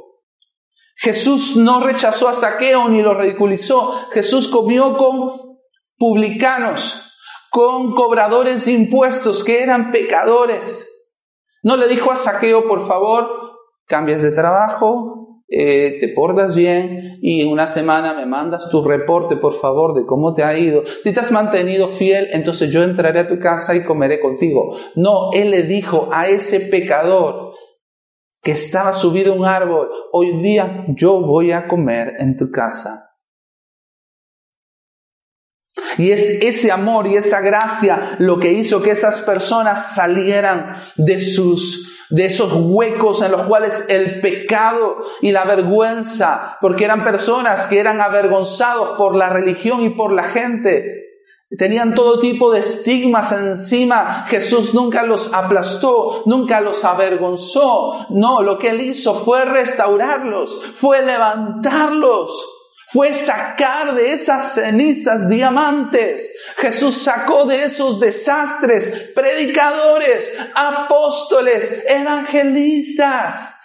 Jesús 0.97 1.55
no 1.55 1.79
rechazó 1.79 2.27
a 2.27 2.33
Saqueo 2.33 2.89
ni 2.89 3.01
lo 3.01 3.13
ridiculizó. 3.13 4.09
Jesús 4.11 4.49
comió 4.49 4.97
con 4.97 5.57
publicanos, 5.97 7.09
con 7.49 7.95
cobradores 7.95 8.65
de 8.65 8.73
impuestos 8.73 9.45
que 9.45 9.63
eran 9.63 9.93
pecadores. 9.93 10.89
No 11.63 11.77
le 11.77 11.87
dijo 11.87 12.11
a 12.11 12.17
Saqueo, 12.17 12.67
por 12.67 12.85
favor, 12.85 13.53
cambias 13.85 14.21
de 14.21 14.31
trabajo, 14.31 15.18
eh, 15.49 15.97
te 15.99 16.09
portas 16.09 16.55
bien 16.55 17.17
y 17.21 17.41
en 17.41 17.49
una 17.49 17.67
semana 17.67 18.13
me 18.13 18.25
mandas 18.25 18.69
tu 18.69 18.83
reporte, 18.83 19.35
por 19.35 19.53
favor, 19.53 19.95
de 19.95 20.05
cómo 20.05 20.33
te 20.33 20.43
ha 20.43 20.57
ido. 20.57 20.83
Si 21.03 21.11
te 21.13 21.19
has 21.19 21.31
mantenido 21.31 21.87
fiel, 21.87 22.27
entonces 22.31 22.69
yo 22.71 22.83
entraré 22.83 23.19
a 23.19 23.27
tu 23.27 23.39
casa 23.39 23.75
y 23.75 23.83
comeré 23.83 24.19
contigo. 24.19 24.77
No, 24.95 25.31
él 25.33 25.51
le 25.51 25.63
dijo 25.63 26.09
a 26.11 26.27
ese 26.27 26.59
pecador, 26.59 27.53
que 28.41 28.51
estaba 28.51 28.93
subido 28.93 29.33
a 29.33 29.35
un 29.35 29.45
árbol, 29.45 29.89
hoy 30.11 30.41
día 30.41 30.85
yo 30.95 31.19
voy 31.19 31.51
a 31.51 31.67
comer 31.67 32.15
en 32.19 32.37
tu 32.37 32.51
casa. 32.51 33.08
Y 35.99 36.11
es 36.11 36.41
ese 36.41 36.71
amor 36.71 37.07
y 37.07 37.17
esa 37.17 37.41
gracia 37.41 38.15
lo 38.19 38.39
que 38.39 38.53
hizo 38.53 38.81
que 38.81 38.91
esas 38.91 39.19
personas 39.21 39.93
salieran 39.95 40.77
de 40.95 41.19
sus 41.19 41.85
de 42.09 42.25
esos 42.25 42.51
huecos 42.55 43.21
en 43.21 43.31
los 43.31 43.43
cuales 43.43 43.85
el 43.87 44.19
pecado 44.19 44.97
y 45.21 45.31
la 45.31 45.43
vergüenza, 45.43 46.57
porque 46.59 46.85
eran 46.85 47.03
personas 47.03 47.67
que 47.67 47.79
eran 47.79 48.01
avergonzados 48.01 48.97
por 48.97 49.15
la 49.15 49.29
religión 49.29 49.81
y 49.81 49.91
por 49.91 50.11
la 50.11 50.23
gente, 50.23 51.05
Tenían 51.57 51.95
todo 51.95 52.19
tipo 52.19 52.51
de 52.51 52.59
estigmas 52.59 53.31
encima. 53.31 54.27
Jesús 54.29 54.75
nunca 54.75 55.01
los 55.01 55.33
aplastó, 55.33 56.21
nunca 56.27 56.61
los 56.61 56.85
avergonzó. 56.85 58.05
No, 58.11 58.43
lo 58.43 58.59
que 58.59 58.69
él 58.69 58.81
hizo 58.81 59.15
fue 59.15 59.45
restaurarlos, 59.45 60.61
fue 60.75 61.03
levantarlos 61.03 62.58
fue 62.91 63.13
sacar 63.13 63.95
de 63.95 64.13
esas 64.13 64.53
cenizas 64.55 65.29
diamantes. 65.29 66.31
Jesús 66.57 67.03
sacó 67.03 67.45
de 67.45 67.63
esos 67.63 67.99
desastres 67.99 69.11
predicadores, 69.13 70.31
apóstoles, 70.55 71.83
evangelistas. 71.87 73.58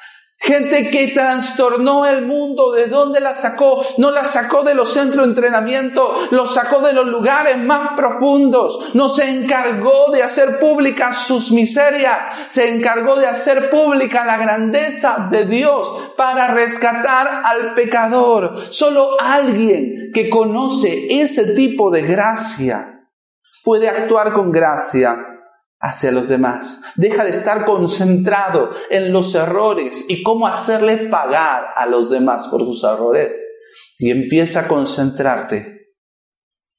Gente 0.45 0.91
que 0.91 1.09
trastornó 1.09 2.05
el 2.05 2.27
mundo, 2.27 2.73
¿de 2.73 2.87
dónde 2.89 3.19
la 3.19 3.35
sacó? 3.35 3.83
No 3.97 4.11
la 4.11 4.27
sacó 4.27 4.63
de 4.63 4.75
los 4.75 4.93
centros 4.93 5.25
de 5.25 5.31
entrenamiento, 5.31 6.15
lo 6.33 6.47
sacó 6.47 6.81
de 6.81 6.93
los 6.93 7.07
lugares 7.07 7.57
más 7.57 7.93
profundos. 7.97 8.95
No 8.95 9.09
se 9.09 9.27
encargó 9.31 10.11
de 10.13 10.23
hacer 10.23 10.59
pública 10.59 11.15
sus 11.15 11.51
miserias, 11.51 12.19
se 12.47 12.75
encargó 12.75 13.17
de 13.17 13.27
hacer 13.27 13.71
pública 13.71 14.27
la 14.27 14.37
grandeza 14.37 15.29
de 15.31 15.47
Dios 15.47 15.91
para 16.15 16.49
rescatar 16.49 17.43
al 17.43 17.73
pecador. 17.73 18.55
Solo 18.69 19.17
alguien 19.19 20.11
que 20.13 20.29
conoce 20.29 21.23
ese 21.23 21.55
tipo 21.55 21.91
de 21.91 22.03
gracia 22.03 23.09
puede 23.65 23.89
actuar 23.89 24.35
con 24.35 24.53
gracia 24.53 25.34
hacia 25.85 26.11
los 26.11 26.29
demás. 26.29 26.83
Deja 26.97 27.25
de 27.25 27.31
estar 27.31 27.67
concentrado 27.67 28.71
en 28.89 29.13
los 29.13 29.35
errores 29.35 30.07
y 30.09 30.23
cómo 30.23 30.47
hacerle 30.47 30.97
pagar 30.97 31.75
a 31.77 31.85
los 31.85 32.09
demás 32.09 32.49
por 32.49 32.63
sus 32.63 32.83
errores. 32.85 33.39
Y 33.99 34.11
empieza 34.11 34.61
a 34.61 34.69
concentrarte 34.69 35.91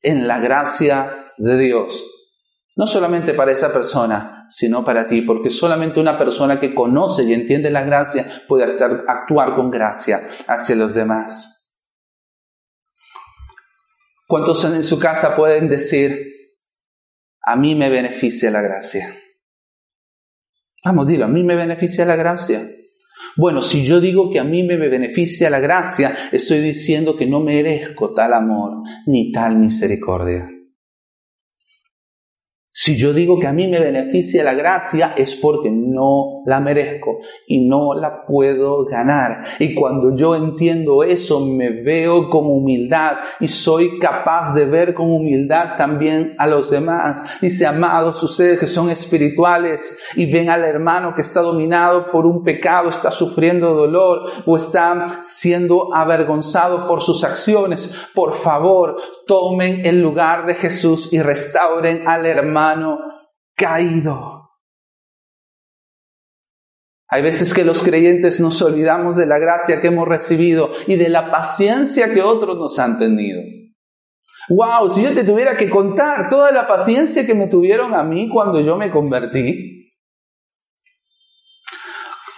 en 0.01 0.27
la 0.27 0.39
gracia 0.39 1.11
de 1.37 1.57
Dios. 1.57 2.03
No 2.75 2.87
solamente 2.87 3.35
para 3.35 3.51
esa 3.51 3.71
persona, 3.71 4.47
sino 4.49 4.83
para 4.83 5.07
ti, 5.07 5.21
porque 5.21 5.51
solamente 5.51 5.99
una 5.99 6.17
persona 6.17 6.59
que 6.59 6.73
conoce 6.73 7.23
y 7.23 7.33
entiende 7.33 7.69
la 7.69 7.83
gracia 7.83 8.25
puede 8.47 8.63
actuar 8.63 9.55
con 9.55 9.69
gracia 9.69 10.27
hacia 10.47 10.75
los 10.75 10.95
demás. 10.95 11.69
¿Cuántos 14.27 14.65
en 14.65 14.83
su 14.83 14.99
casa 14.99 15.35
pueden 15.35 15.69
decir, 15.69 16.34
a 17.45 17.55
mí 17.55 17.75
me 17.75 17.89
beneficia 17.89 18.49
la 18.49 18.61
gracia. 18.61 19.15
Vamos, 20.83 21.07
dilo, 21.07 21.25
a 21.25 21.27
mí 21.27 21.43
me 21.43 21.55
beneficia 21.55 22.05
la 22.05 22.15
gracia. 22.15 22.67
Bueno, 23.37 23.61
si 23.61 23.85
yo 23.85 23.99
digo 23.99 24.31
que 24.31 24.39
a 24.39 24.43
mí 24.43 24.63
me 24.63 24.77
beneficia 24.77 25.49
la 25.49 25.59
gracia, 25.59 26.15
estoy 26.31 26.61
diciendo 26.61 27.17
que 27.17 27.25
no 27.25 27.41
merezco 27.41 28.13
tal 28.13 28.33
amor 28.33 28.83
ni 29.05 29.31
tal 29.31 29.57
misericordia. 29.57 30.54
Si 32.77 32.97
yo 32.97 33.13
digo 33.13 33.39
que 33.39 33.47
a 33.47 33.53
mí 33.53 33.69
me 33.69 33.79
beneficia 33.79 34.43
la 34.43 34.53
gracia 34.53 35.13
es 35.15 35.33
porque 35.35 35.71
no 35.71 36.41
la 36.45 36.59
merezco 36.59 37.19
y 37.47 37.65
no 37.65 37.93
la 37.93 38.25
puedo 38.25 38.83
ganar. 38.83 39.45
Y 39.59 39.73
cuando 39.73 40.13
yo 40.13 40.35
entiendo 40.35 41.01
eso, 41.05 41.39
me 41.39 41.69
veo 41.69 42.29
con 42.29 42.45
humildad 42.45 43.13
y 43.39 43.47
soy 43.47 43.97
capaz 43.97 44.53
de 44.53 44.65
ver 44.65 44.93
con 44.93 45.09
humildad 45.09 45.77
también 45.77 46.35
a 46.37 46.47
los 46.47 46.69
demás. 46.69 47.23
Dice, 47.39 47.65
amados, 47.65 48.21
ustedes 48.21 48.59
que 48.59 48.67
son 48.67 48.89
espirituales 48.89 49.97
y 50.17 50.29
ven 50.29 50.49
al 50.49 50.65
hermano 50.65 51.15
que 51.15 51.21
está 51.21 51.39
dominado 51.39 52.11
por 52.11 52.25
un 52.25 52.43
pecado, 52.43 52.89
está 52.89 53.09
sufriendo 53.09 53.73
dolor 53.73 54.29
o 54.45 54.57
está 54.57 55.21
siendo 55.21 55.95
avergonzado 55.95 56.85
por 56.87 57.01
sus 57.01 57.23
acciones, 57.23 57.95
por 58.13 58.33
favor, 58.33 58.97
tomen 59.25 59.85
el 59.85 60.01
lugar 60.01 60.45
de 60.45 60.55
Jesús 60.55 61.13
y 61.13 61.21
restauren 61.21 62.05
al 62.05 62.25
hermano 62.25 62.64
caído. 63.55 64.49
Hay 67.07 67.21
veces 67.21 67.53
que 67.53 67.63
los 67.63 67.81
creyentes 67.83 68.39
nos 68.39 68.61
olvidamos 68.61 69.15
de 69.15 69.25
la 69.25 69.37
gracia 69.37 69.79
que 69.79 69.87
hemos 69.87 70.07
recibido 70.07 70.71
y 70.87 70.95
de 70.95 71.09
la 71.09 71.31
paciencia 71.31 72.13
que 72.13 72.21
otros 72.21 72.57
nos 72.57 72.77
han 72.79 72.97
tenido. 72.97 73.41
Wow, 74.49 74.89
si 74.89 75.03
yo 75.03 75.13
te 75.13 75.23
tuviera 75.23 75.55
que 75.57 75.69
contar 75.69 76.29
toda 76.29 76.51
la 76.51 76.67
paciencia 76.67 77.25
que 77.25 77.33
me 77.33 77.47
tuvieron 77.47 77.93
a 77.93 78.03
mí 78.03 78.29
cuando 78.29 78.59
yo 78.59 78.75
me 78.77 78.91
convertí. 78.91 79.93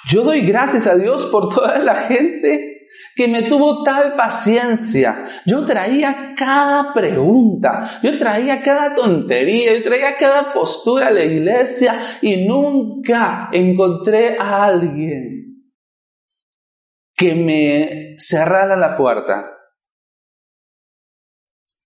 Yo 0.10 0.24
doy 0.24 0.42
gracias 0.42 0.88
a 0.88 0.96
Dios 0.96 1.26
por 1.26 1.50
toda 1.54 1.80
la 1.80 1.96
gente 1.96 2.77
que 3.18 3.28
me 3.28 3.42
tuvo 3.42 3.84
tal 3.84 4.16
paciencia. 4.16 5.28
Yo 5.44 5.66
traía 5.66 6.36
cada 6.38 6.94
pregunta, 6.94 8.00
yo 8.04 8.16
traía 8.16 8.62
cada 8.62 8.94
tontería, 8.94 9.76
yo 9.76 9.82
traía 9.82 10.16
cada 10.18 10.54
postura 10.54 11.08
a 11.08 11.12
la 11.12 11.24
iglesia 11.24 12.00
y 12.22 12.48
nunca 12.48 13.50
encontré 13.52 14.38
a 14.38 14.66
alguien 14.66 15.64
que 17.16 17.34
me 17.34 18.16
cerrara 18.20 18.78
la 18.78 18.96
puerta, 18.96 19.50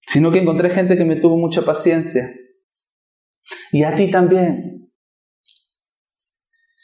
sino 0.05 0.31
que 0.31 0.39
encontré 0.39 0.69
gente 0.69 0.97
que 0.97 1.05
me 1.05 1.15
tuvo 1.15 1.37
mucha 1.37 1.61
paciencia. 1.61 2.29
Y 3.71 3.83
a 3.83 3.95
ti 3.95 4.11
también. 4.11 4.80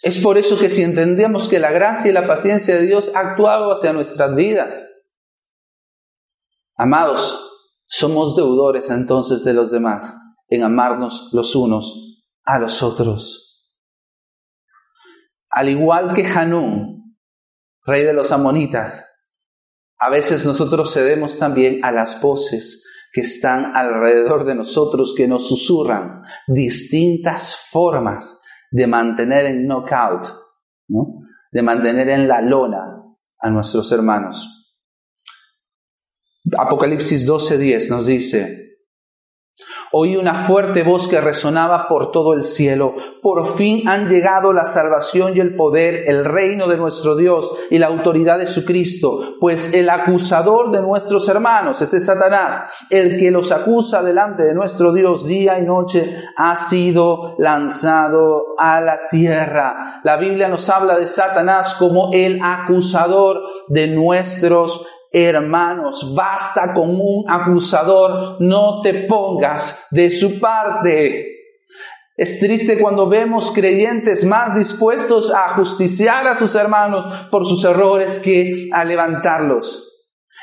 Es 0.08 0.20
por 0.20 0.38
eso 0.38 0.58
que 0.58 0.70
si 0.70 0.84
entendemos 0.84 1.50
que 1.50 1.60
la 1.60 1.70
gracia 1.70 2.10
y 2.10 2.14
la 2.14 2.26
paciencia 2.26 2.78
de 2.78 2.86
Dios 2.86 3.12
ha 3.14 3.32
actuado 3.32 3.74
hacia 3.74 3.92
nuestras 3.92 4.34
vidas, 4.38 4.88
amados, 6.78 7.76
somos 7.88 8.38
deudores 8.38 8.90
entonces 8.90 9.44
de 9.44 9.52
los 9.52 9.70
demás 9.70 10.18
en 10.48 10.64
amarnos 10.64 11.30
los 11.34 11.54
unos 11.58 12.24
a 12.46 12.58
los 12.58 12.82
otros. 12.84 13.70
Al 15.50 15.68
igual 15.68 16.14
que 16.14 16.26
Hanún, 16.26 17.18
rey 17.84 18.06
de 18.06 18.14
los 18.14 18.32
amonitas, 18.32 19.06
a 20.00 20.10
veces 20.10 20.46
nosotros 20.46 20.94
cedemos 20.94 21.38
también 21.38 21.84
a 21.84 21.92
las 21.92 22.22
voces 22.22 23.10
que 23.12 23.20
están 23.20 23.76
alrededor 23.76 24.46
de 24.46 24.56
nosotros, 24.56 25.14
que 25.18 25.28
nos 25.28 25.50
susurran 25.50 26.24
distintas 26.48 27.58
formas 27.58 28.42
de 28.72 28.88
mantener 28.88 29.46
en 29.46 29.68
knockout, 29.68 30.28
¿no? 30.90 31.28
de 31.52 31.62
mantener 31.62 32.10
en 32.10 32.28
la 32.28 32.42
lona 32.42 33.04
a 33.40 33.50
nuestros 33.50 33.92
hermanos. 33.92 34.54
Apocalipsis 36.58 37.28
12:10 37.28 37.90
nos 37.90 38.06
dice, 38.06 38.57
Oí 39.92 40.18
una 40.18 40.46
fuerte 40.46 40.84
voz 40.84 41.08
que 41.08 41.22
resonaba 41.22 41.88
por 41.88 42.12
todo 42.12 42.34
el 42.34 42.44
cielo. 42.44 42.96
Por 43.22 43.56
fin 43.56 43.88
han 43.88 44.10
llegado 44.10 44.54
la 44.54 44.66
salvación 44.66 45.36
y 45.36 45.40
el 45.40 45.56
poder, 45.56 46.04
el 46.08 46.26
reino 46.26 46.68
de 46.68 46.78
nuestro 46.78 47.16
Dios 47.16 47.50
y 47.70 47.78
la 47.78 47.88
autoridad 47.88 48.38
de 48.38 48.48
su 48.48 48.66
Cristo. 48.66 49.36
Pues 49.40 49.74
el 49.74 49.90
acusador 49.90 50.72
de 50.72 50.82
nuestros 50.82 51.28
hermanos, 51.30 51.82
este 51.82 51.98
es 51.98 52.06
Satanás, 52.06 52.70
el 52.90 53.18
que 53.18 53.32
los 53.32 53.52
acusa 53.52 54.04
delante 54.04 54.44
de 54.44 54.54
nuestro 54.54 54.92
Dios 54.92 55.26
día 55.26 55.60
y 55.60 55.64
noche, 55.64 56.16
ha 56.36 56.56
sido 56.56 57.36
lanzado 57.38 58.56
a 58.58 58.82
la 58.82 59.08
tierra. 59.10 60.02
La 60.04 60.18
Biblia 60.18 60.48
nos 60.48 60.70
habla 60.70 60.98
de 60.98 61.08
Satanás 61.08 61.76
como 61.76 62.12
el 62.14 62.40
acusador 62.42 63.42
de 63.68 63.88
nuestros 63.88 64.58
Hermanos, 64.68 64.97
basta 66.16 66.74
con 66.74 66.90
un 66.90 67.26
acusador, 67.28 68.38
no 68.40 68.82
te 68.82 69.06
pongas 69.08 69.88
de 69.92 70.10
su 70.12 70.40
parte. 70.40 71.34
Es 72.16 72.40
triste 72.40 72.80
cuando 72.80 73.08
vemos 73.08 73.52
creyentes 73.52 74.26
más 74.26 74.58
dispuestos 74.58 75.32
a 75.32 75.50
justiciar 75.50 76.28
a 76.28 76.36
sus 76.36 76.56
hermanos 76.56 77.06
por 77.30 77.46
sus 77.46 77.64
errores 77.64 78.20
que 78.20 78.70
a 78.74 78.84
levantarlos. 78.84 79.94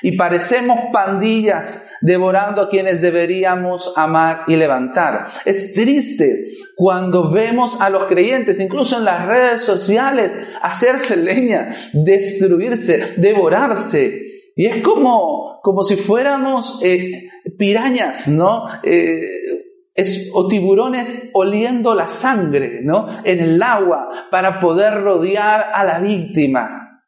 Y 0.03 0.17
parecemos 0.17 0.79
pandillas 0.93 1.89
devorando 2.01 2.63
a 2.63 2.69
quienes 2.69 3.01
deberíamos 3.01 3.93
amar 3.97 4.45
y 4.47 4.55
levantar. 4.55 5.31
Es 5.45 5.75
triste 5.75 6.47
cuando 6.77 7.31
vemos 7.31 7.81
a 7.81 7.91
los 7.91 8.05
creyentes, 8.05 8.61
incluso 8.61 8.99
en 8.99 9.05
las 9.05 9.27
redes 9.27 9.63
sociales, 9.63 10.33
hacerse 10.63 11.17
leña, 11.17 11.75
destruirse, 11.93 13.15
devorarse, 13.17 14.24
y 14.57 14.67
es 14.67 14.83
como, 14.83 15.61
como 15.63 15.83
si 15.83 15.97
fuéramos 15.97 16.81
eh, 16.83 17.29
pirañas, 17.59 18.29
¿no? 18.29 18.67
Eh, 18.83 19.21
o 20.33 20.49
tiburones 20.49 21.31
oliendo 21.35 21.95
la 21.95 22.09
sangre, 22.09 22.81
¿no? 22.83 23.09
En 23.25 23.41
el 23.41 23.63
agua 23.63 24.09
para 24.31 24.61
poder 24.61 25.03
rodear 25.03 25.71
a 25.73 25.85
la 25.85 26.01
víctima. 26.01 27.03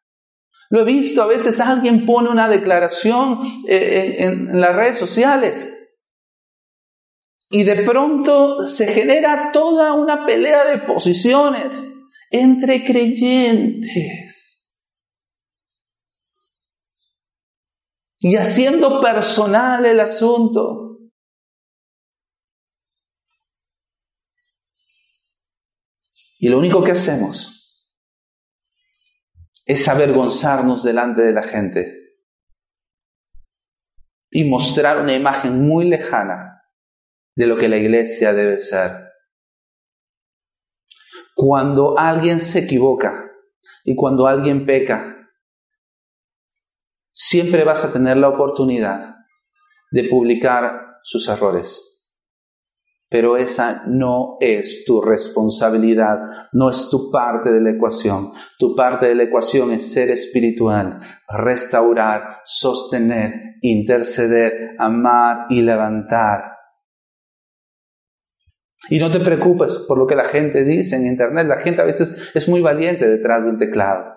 Lo 0.69 0.81
he 0.81 0.85
visto, 0.85 1.23
a 1.23 1.27
veces 1.27 1.59
alguien 1.59 2.05
pone 2.05 2.29
una 2.29 2.49
declaración 2.49 3.39
eh, 3.67 4.17
en 4.19 4.59
las 4.59 4.75
redes 4.75 4.97
sociales 4.97 5.73
y 7.49 7.63
de 7.63 7.75
pronto 7.83 8.67
se 8.67 8.87
genera 8.87 9.51
toda 9.53 9.93
una 9.93 10.25
pelea 10.25 10.65
de 10.65 10.79
posiciones 10.79 11.81
entre 12.29 12.83
creyentes. 12.83 14.46
Y 18.19 18.35
haciendo 18.35 19.01
personal 19.01 19.85
el 19.85 19.99
asunto. 19.99 20.99
Y 26.39 26.49
lo 26.49 26.59
único 26.59 26.83
que 26.83 26.91
hacemos 26.91 27.57
es 29.65 29.87
avergonzarnos 29.87 30.83
delante 30.83 31.21
de 31.21 31.33
la 31.33 31.43
gente 31.43 31.97
y 34.29 34.43
mostrar 34.49 35.01
una 35.01 35.13
imagen 35.13 35.67
muy 35.67 35.89
lejana 35.89 36.63
de 37.35 37.47
lo 37.47 37.57
que 37.57 37.67
la 37.67 37.77
iglesia 37.77 38.33
debe 38.33 38.59
ser. 38.59 39.07
Cuando 41.35 41.97
alguien 41.97 42.39
se 42.39 42.59
equivoca 42.59 43.31
y 43.83 43.95
cuando 43.95 44.27
alguien 44.27 44.65
peca, 44.65 45.16
siempre 47.17 47.63
vas 47.63 47.83
a 47.83 47.91
tener 47.91 48.17
la 48.17 48.29
oportunidad 48.29 49.15
de 49.91 50.03
publicar 50.03 50.99
sus 51.03 51.27
errores 51.27 51.97
pero 53.09 53.37
esa 53.37 53.83
no 53.87 54.37
es 54.41 54.83
tu 54.85 55.01
responsabilidad, 55.01 56.19
no 56.51 56.69
es 56.69 56.89
tu 56.89 57.09
parte 57.09 57.51
de 57.51 57.61
la 57.61 57.71
ecuación. 57.71 58.33
Tu 58.59 58.75
parte 58.75 59.05
de 59.05 59.15
la 59.15 59.23
ecuación 59.23 59.71
es 59.71 59.93
ser 59.93 60.09
espiritual, 60.09 60.99
restaurar, 61.29 62.41
sostener, 62.43 63.31
interceder, 63.61 64.75
amar 64.77 65.45
y 65.49 65.61
levantar. 65.61 66.57
Y 68.89 68.99
no 68.99 69.09
te 69.09 69.21
preocupes 69.21 69.85
por 69.87 69.97
lo 69.97 70.05
que 70.05 70.15
la 70.15 70.25
gente 70.25 70.65
dice 70.65 70.97
en 70.97 71.07
Internet. 71.07 71.47
La 71.47 71.61
gente 71.61 71.81
a 71.81 71.85
veces 71.85 72.31
es 72.35 72.49
muy 72.49 72.61
valiente 72.61 73.07
detrás 73.07 73.43
de 73.43 73.49
un 73.51 73.57
teclado. 73.57 74.16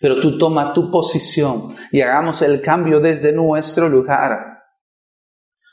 Pero 0.00 0.20
tú 0.20 0.38
toma 0.38 0.72
tu 0.72 0.90
posición 0.90 1.74
y 1.90 2.00
hagamos 2.00 2.42
el 2.42 2.60
cambio 2.60 3.00
desde 3.00 3.32
nuestro 3.32 3.88
lugar. 3.88 4.58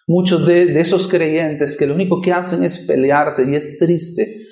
Muchos 0.08 0.46
de, 0.46 0.80
esos 0.80 1.08
creyentes 1.08 1.78
que 1.78 1.88
lo 1.88 1.96
único 1.96 2.22
que 2.22 2.32
hacen 2.32 2.64
es 2.64 2.86
pelearse 2.86 3.46
y 3.50 3.56
es 3.56 3.78
triste. 3.78 4.45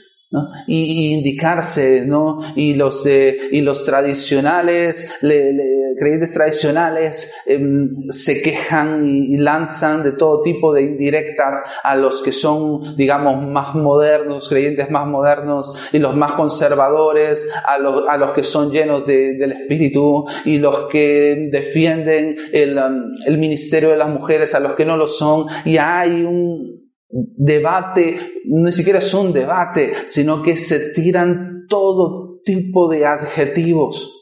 Y, 0.67 1.13
indicarse, 1.13 2.05
¿no? 2.05 2.39
Y 2.55 2.73
los, 2.73 3.05
y 3.05 3.61
los 3.61 3.85
tradicionales, 3.85 5.11
creyentes 5.19 6.33
tradicionales 6.33 7.33
em, 7.45 8.09
se 8.09 8.41
quejan 8.41 9.07
y, 9.07 9.37
lanzan 9.37 10.03
de 10.03 10.13
todo 10.13 10.41
tipo 10.41 10.73
de 10.73 10.83
indirectas 10.83 11.61
a 11.83 11.95
los 11.95 12.21
que 12.21 12.31
son, 12.31 12.95
digamos, 12.95 13.45
más 13.45 13.75
modernos, 13.75 14.47
creyentes 14.47 14.89
más 14.89 15.05
modernos 15.07 15.73
y 15.91 15.99
los 15.99 16.15
más 16.15 16.33
conservadores, 16.33 17.49
a 17.67 17.77
los, 17.77 18.07
a 18.07 18.17
los 18.17 18.31
que 18.31 18.43
son 18.43 18.71
llenos 18.71 19.05
del 19.05 19.51
Espíritu 19.51 20.25
y 20.45 20.59
los 20.59 20.87
que 20.87 21.49
defienden 21.51 22.35
el, 22.51 22.77
um, 22.77 23.11
el 23.25 23.37
ministerio 23.37 23.89
de 23.89 23.97
las 23.97 24.09
mujeres, 24.09 24.55
a 24.55 24.59
los 24.59 24.73
que 24.73 24.85
no 24.85 24.97
lo 24.97 25.07
son. 25.07 25.45
Y 25.65 25.77
hay 25.77 26.23
un, 26.23 26.83
debate, 27.13 28.32
ni 28.61 28.71
siquiera 28.71 28.99
es 28.99 29.11
un 29.13 29.33
debate, 29.33 30.07
sino 30.07 30.43
que 30.43 30.55
se 30.55 30.93
tiran 30.93 31.65
todo 31.67 32.39
tipo 32.43 32.87
de 32.87 33.05
adjetivos. 33.05 34.19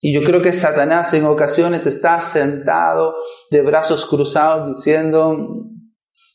Y 0.00 0.14
yo 0.14 0.22
creo 0.24 0.40
que 0.40 0.52
Satanás 0.52 1.12
en 1.14 1.24
ocasiones 1.24 1.86
está 1.86 2.20
sentado 2.20 3.16
de 3.50 3.62
brazos 3.62 4.04
cruzados 4.04 4.68
diciendo, 4.68 5.66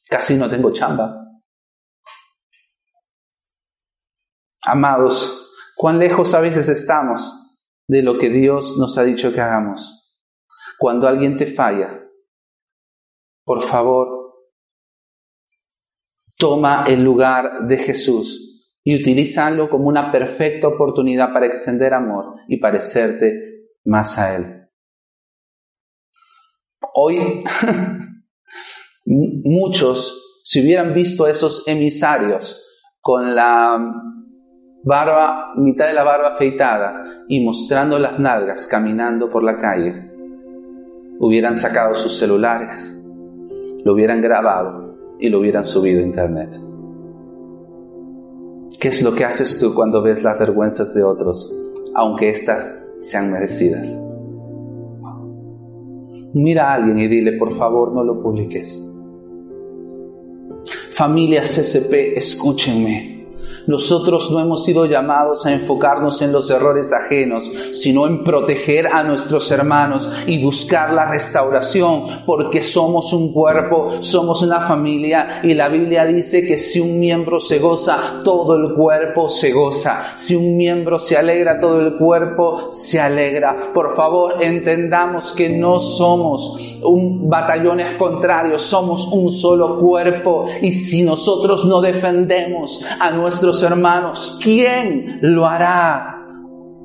casi 0.09 0.35
no 0.35 0.49
tengo 0.49 0.73
chamba. 0.73 1.23
Amados, 4.63 5.53
cuán 5.75 5.99
lejos 5.99 6.33
a 6.33 6.41
veces 6.41 6.67
estamos 6.67 7.59
de 7.87 8.01
lo 8.01 8.17
que 8.17 8.29
Dios 8.29 8.77
nos 8.77 8.97
ha 8.97 9.03
dicho 9.03 9.31
que 9.31 9.39
hagamos. 9.39 10.17
Cuando 10.77 11.07
alguien 11.07 11.37
te 11.37 11.45
falla, 11.45 12.03
por 13.45 13.61
favor, 13.63 14.26
toma 16.37 16.85
el 16.87 17.03
lugar 17.03 17.67
de 17.67 17.77
Jesús 17.77 18.47
y 18.83 18.95
utilízalo 18.95 19.69
como 19.69 19.87
una 19.87 20.11
perfecta 20.11 20.67
oportunidad 20.67 21.33
para 21.33 21.47
extender 21.47 21.93
amor 21.93 22.35
y 22.47 22.57
parecerte 22.57 23.69
más 23.83 24.17
a 24.17 24.35
Él. 24.35 24.69
Hoy 26.93 27.43
muchos, 29.05 30.41
si 30.43 30.61
hubieran 30.61 30.93
visto 30.93 31.25
a 31.25 31.31
esos 31.31 31.67
emisarios 31.67 32.63
con 33.01 33.35
la 33.35 33.93
barba, 34.83 35.53
mitad 35.57 35.87
de 35.87 35.93
la 35.93 36.03
barba 36.03 36.29
afeitada 36.29 37.25
y 37.27 37.43
mostrando 37.43 37.99
las 37.99 38.19
nalgas 38.19 38.67
caminando 38.67 39.29
por 39.29 39.43
la 39.43 39.57
calle, 39.57 40.11
hubieran 41.19 41.55
sacado 41.55 41.95
sus 41.95 42.17
celulares, 42.17 43.03
lo 43.83 43.93
hubieran 43.93 44.21
grabado 44.21 44.86
y 45.19 45.29
lo 45.29 45.39
hubieran 45.39 45.65
subido 45.65 45.99
a 45.99 46.03
internet. 46.03 46.49
¿Qué 48.79 48.89
es 48.89 49.01
lo 49.01 49.13
que 49.13 49.25
haces 49.25 49.59
tú 49.59 49.73
cuando 49.73 50.01
ves 50.01 50.21
las 50.21 50.37
vergüenzas 50.37 50.93
de 50.93 51.03
otros, 51.03 51.53
aunque 51.95 52.29
éstas 52.29 52.93
sean 52.99 53.31
merecidas? 53.31 54.01
Mira 56.33 56.69
a 56.69 56.75
alguien 56.75 56.99
y 56.99 57.07
dile, 57.07 57.37
por 57.39 57.57
favor, 57.57 57.93
no 57.93 58.03
lo 58.03 58.21
publiques. 58.21 58.83
Familia 60.91 61.41
CCP, 61.41 62.17
escúchenme. 62.17 63.16
Nosotros 63.67 64.31
no 64.31 64.39
hemos 64.39 64.63
sido 64.63 64.85
llamados 64.85 65.45
a 65.45 65.51
enfocarnos 65.51 66.21
en 66.21 66.31
los 66.31 66.49
errores 66.49 66.93
ajenos, 66.93 67.43
sino 67.71 68.07
en 68.07 68.23
proteger 68.23 68.87
a 68.87 69.03
nuestros 69.03 69.51
hermanos 69.51 70.09
y 70.25 70.41
buscar 70.41 70.93
la 70.93 71.09
restauración, 71.09 72.23
porque 72.25 72.61
somos 72.61 73.11
un 73.13 73.33
cuerpo, 73.33 73.89
somos 74.01 74.41
una 74.41 74.61
familia 74.61 75.41
y 75.43 75.53
la 75.53 75.67
Biblia 75.67 76.05
dice 76.05 76.47
que 76.47 76.57
si 76.57 76.79
un 76.79 76.99
miembro 76.99 77.39
se 77.39 77.59
goza, 77.59 78.21
todo 78.23 78.55
el 78.55 78.73
cuerpo 78.73 79.29
se 79.29 79.51
goza. 79.51 80.13
Si 80.15 80.35
un 80.35 80.55
miembro 80.55 80.99
se 80.99 81.17
alegra, 81.17 81.59
todo 81.59 81.81
el 81.81 81.95
cuerpo 81.95 82.71
se 82.71 82.99
alegra. 82.99 83.71
Por 83.73 83.95
favor, 83.95 84.41
entendamos 84.41 85.33
que 85.33 85.49
no 85.49 85.79
somos 85.79 86.57
un 86.83 87.29
batallones 87.29 87.95
contrarios, 87.95 88.61
somos 88.61 89.07
un 89.11 89.31
solo 89.31 89.79
cuerpo 89.79 90.45
y 90.61 90.71
si 90.71 91.03
nosotros 91.03 91.65
no 91.65 91.81
defendemos 91.81 92.85
a 92.99 93.11
nuestros 93.11 93.56
hermanos, 93.63 94.39
¿quién 94.41 95.19
lo 95.21 95.45
hará? 95.45 96.25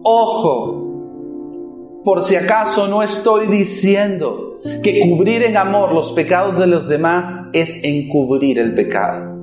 Ojo, 0.02 2.02
por 2.04 2.22
si 2.22 2.36
acaso 2.36 2.88
no 2.88 3.02
estoy 3.02 3.46
diciendo 3.46 4.58
que 4.82 5.00
cubrir 5.00 5.42
en 5.42 5.56
amor 5.56 5.92
los 5.92 6.12
pecados 6.12 6.58
de 6.58 6.66
los 6.66 6.88
demás 6.88 7.48
es 7.52 7.82
encubrir 7.82 8.58
el 8.58 8.74
pecado. 8.74 9.36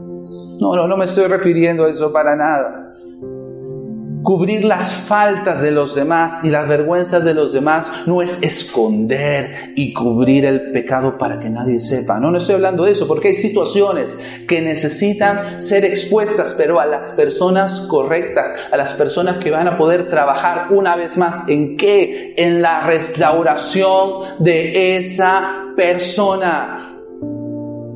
No, 0.60 0.76
no, 0.76 0.88
no 0.88 0.98
me 0.98 1.06
estoy 1.06 1.28
refiriendo 1.28 1.86
a 1.86 1.89
eso 1.89 2.12
para 2.12 2.36
nada. 2.36 2.88
Cubrir 4.23 4.65
las 4.65 4.91
faltas 4.91 5.62
de 5.62 5.71
los 5.71 5.95
demás 5.95 6.43
y 6.43 6.49
las 6.49 6.67
vergüenzas 6.67 7.23
de 7.23 7.34
los 7.34 7.53
demás 7.53 7.89
no 8.05 8.21
es 8.21 8.43
esconder 8.43 9.71
y 9.75 9.93
cubrir 9.93 10.45
el 10.45 10.71
pecado 10.71 11.17
para 11.17 11.39
que 11.39 11.49
nadie 11.49 11.79
sepa. 11.79 12.19
No, 12.19 12.29
no 12.29 12.38
estoy 12.38 12.55
hablando 12.55 12.84
de 12.84 12.91
eso, 12.91 13.08
porque 13.08 13.29
hay 13.29 13.36
situaciones 13.36 14.19
que 14.47 14.62
necesitan 14.62 15.62
ser 15.62 15.86
expuestas, 15.86 16.53
pero 16.58 16.79
a 16.79 16.86
las 16.86 17.12
personas 17.12 17.82
correctas, 17.82 18.47
a 18.71 18.77
las 18.77 18.93
personas 18.93 19.38
que 19.38 19.51
van 19.51 19.67
a 19.67 19.77
poder 19.77 20.10
trabajar 20.10 20.67
una 20.71 20.95
vez 20.95 21.17
más 21.17 21.47
en 21.47 21.77
qué? 21.77 22.34
En 22.38 22.62
la 22.62 22.86
restauración 22.86 24.36
de 24.39 24.97
esa 24.97 25.73
persona. 25.75 26.88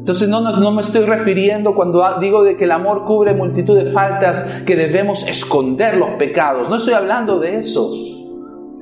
Entonces 0.04 0.28
no, 0.28 0.42
no, 0.42 0.72
me 0.74 0.82
estoy 0.82 1.06
refiriendo 1.06 1.74
cuando 1.76 2.04
digo 2.20 2.44
de 2.44 2.58
que 2.58 2.66
el 2.66 2.74
amor 2.74 3.06
cubre 3.06 3.34
multitud 3.34 3.78
de 3.78 3.90
faltas 3.90 4.64
que 4.66 4.76
debemos 4.76 5.26
esconder 5.30 5.96
los 5.96 6.10
pecados. 6.16 6.68
No 6.68 6.76
estoy 6.76 6.94
hablando 6.94 7.40
de 7.40 7.56
eso. 7.56 7.90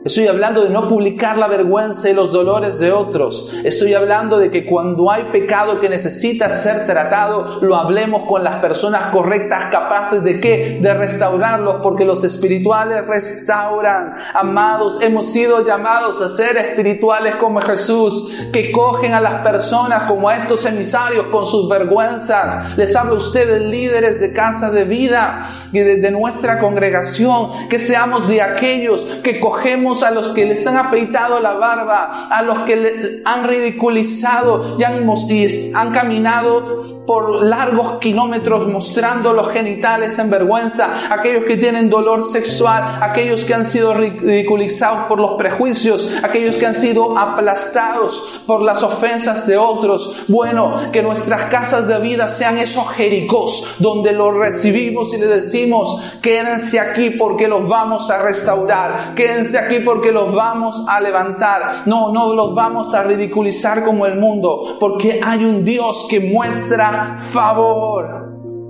Estoy 0.04 0.26
hablando 0.26 0.64
de 0.64 0.72
no 0.72 0.90
publicar 0.90 1.38
la 1.38 1.48
vergüenza 1.48 2.10
y 2.10 2.16
los 2.16 2.32
dolores 2.32 2.80
de 2.80 2.92
otros. 2.92 3.54
Estoy 3.64 3.94
hablando 3.94 4.40
de 4.40 4.50
que 4.50 4.66
cuando 4.66 5.12
hay 5.12 5.26
pecado 5.26 5.80
que 5.80 5.90
necesita 5.90 6.50
ser 6.50 6.88
tratado, 6.88 7.60
lo 7.62 7.76
hablemos 7.76 8.24
con 8.28 8.44
las 8.44 8.60
personas 8.62 9.12
correctas, 9.12 9.66
capaces 9.66 10.24
de 10.24 10.40
qué? 10.40 10.80
De 10.82 10.92
restaurarlos, 10.96 11.82
porque 11.84 12.04
los 12.04 12.24
espirituales 12.24 13.06
restauran. 13.06 14.16
Amados, 14.34 15.00
hemos 15.04 15.32
sido 15.32 15.64
llamados 15.64 16.20
a 16.20 16.30
ser 16.30 16.58
espirituales 16.58 17.36
como 17.36 17.62
Jesús, 17.62 18.34
que 18.52 18.72
cogen 18.72 19.14
a 19.14 19.22
las 19.22 19.42
personas 19.42 20.04
como 20.04 20.30
a 20.30 20.36
estos 20.36 20.66
emisarios 20.66 21.28
con 21.28 21.46
sus 21.46 21.70
vergüenzas. 21.70 22.76
Les 22.76 22.96
hablo 22.96 23.14
a 23.14 23.18
ustedes, 23.20 23.62
líderes 23.62 24.20
de 24.20 24.34
casa 24.34 24.72
de 24.72 24.84
vida 24.84 25.48
y 25.72 25.78
de, 25.78 26.10
nuestra 26.10 26.60
congregación, 26.60 27.70
que 27.70 27.78
seamos 27.78 28.28
de 28.28 28.42
aquellos 28.42 29.04
que 29.24 29.40
cogemos 29.40 29.91
a 30.04 30.12
los 30.12 30.32
que 30.32 30.46
les 30.46 30.66
han 30.66 30.78
afeitado 30.78 31.40
la 31.40 31.54
barba, 31.54 32.28
a 32.30 32.42
los 32.44 32.60
que 32.60 32.76
le 32.76 33.22
han 33.26 33.44
ridiculizado 33.48 34.78
y 34.80 34.84
han, 34.84 35.06
y 35.30 35.72
han 35.74 35.92
caminado 35.92 36.91
por 37.06 37.44
largos 37.44 38.00
kilómetros 38.00 38.68
mostrando 38.68 39.34
los 39.34 39.50
genitales 39.50 40.18
en 40.20 40.30
vergüenza, 40.30 41.14
aquellos 41.14 41.46
que 41.46 41.58
tienen 41.58 41.90
dolor 41.90 42.24
sexual, 42.26 43.00
aquellos 43.02 43.44
que 43.44 43.54
han 43.54 43.66
sido 43.66 43.94
ridiculizados 43.94 45.06
por 45.08 45.20
los 45.20 45.32
prejuicios, 45.34 46.12
aquellos 46.24 46.56
que 46.56 46.66
han 46.66 46.76
sido 46.76 47.18
aplastados 47.18 48.42
por 48.46 48.62
las 48.62 48.84
ofensas 48.84 49.48
de 49.48 49.58
otros. 49.58 50.26
Bueno, 50.28 50.76
que 50.92 51.02
nuestras 51.02 51.50
casas 51.50 51.88
de 51.88 52.00
vida 52.00 52.30
sean 52.30 52.58
esos 52.58 52.88
jericós 52.90 53.76
donde 53.80 54.14
los 54.14 54.34
recibimos 54.36 55.14
y 55.14 55.18
le 55.18 55.28
decimos, 55.28 56.00
quédense 56.22 56.80
aquí 56.80 57.12
porque 57.12 57.48
los 57.48 57.68
vamos 57.68 58.10
a 58.10 58.22
restaurar, 58.22 59.14
quédense 59.16 59.58
aquí 59.58 59.80
porque 59.80 60.12
los 60.12 60.34
vamos 60.34 60.84
a 60.88 61.02
levantar. 61.02 61.84
No, 61.86 62.12
no 62.12 62.34
los 62.34 62.54
vamos 62.54 62.94
a 62.94 63.04
ridiculizar 63.04 63.84
como 63.84 64.06
el 64.06 64.18
mundo, 64.18 64.78
porque 64.80 65.20
hay 65.24 65.44
un 65.44 65.66
Dios 65.66 66.06
que 66.10 66.20
muestra 66.20 66.91
favor. 67.32 68.21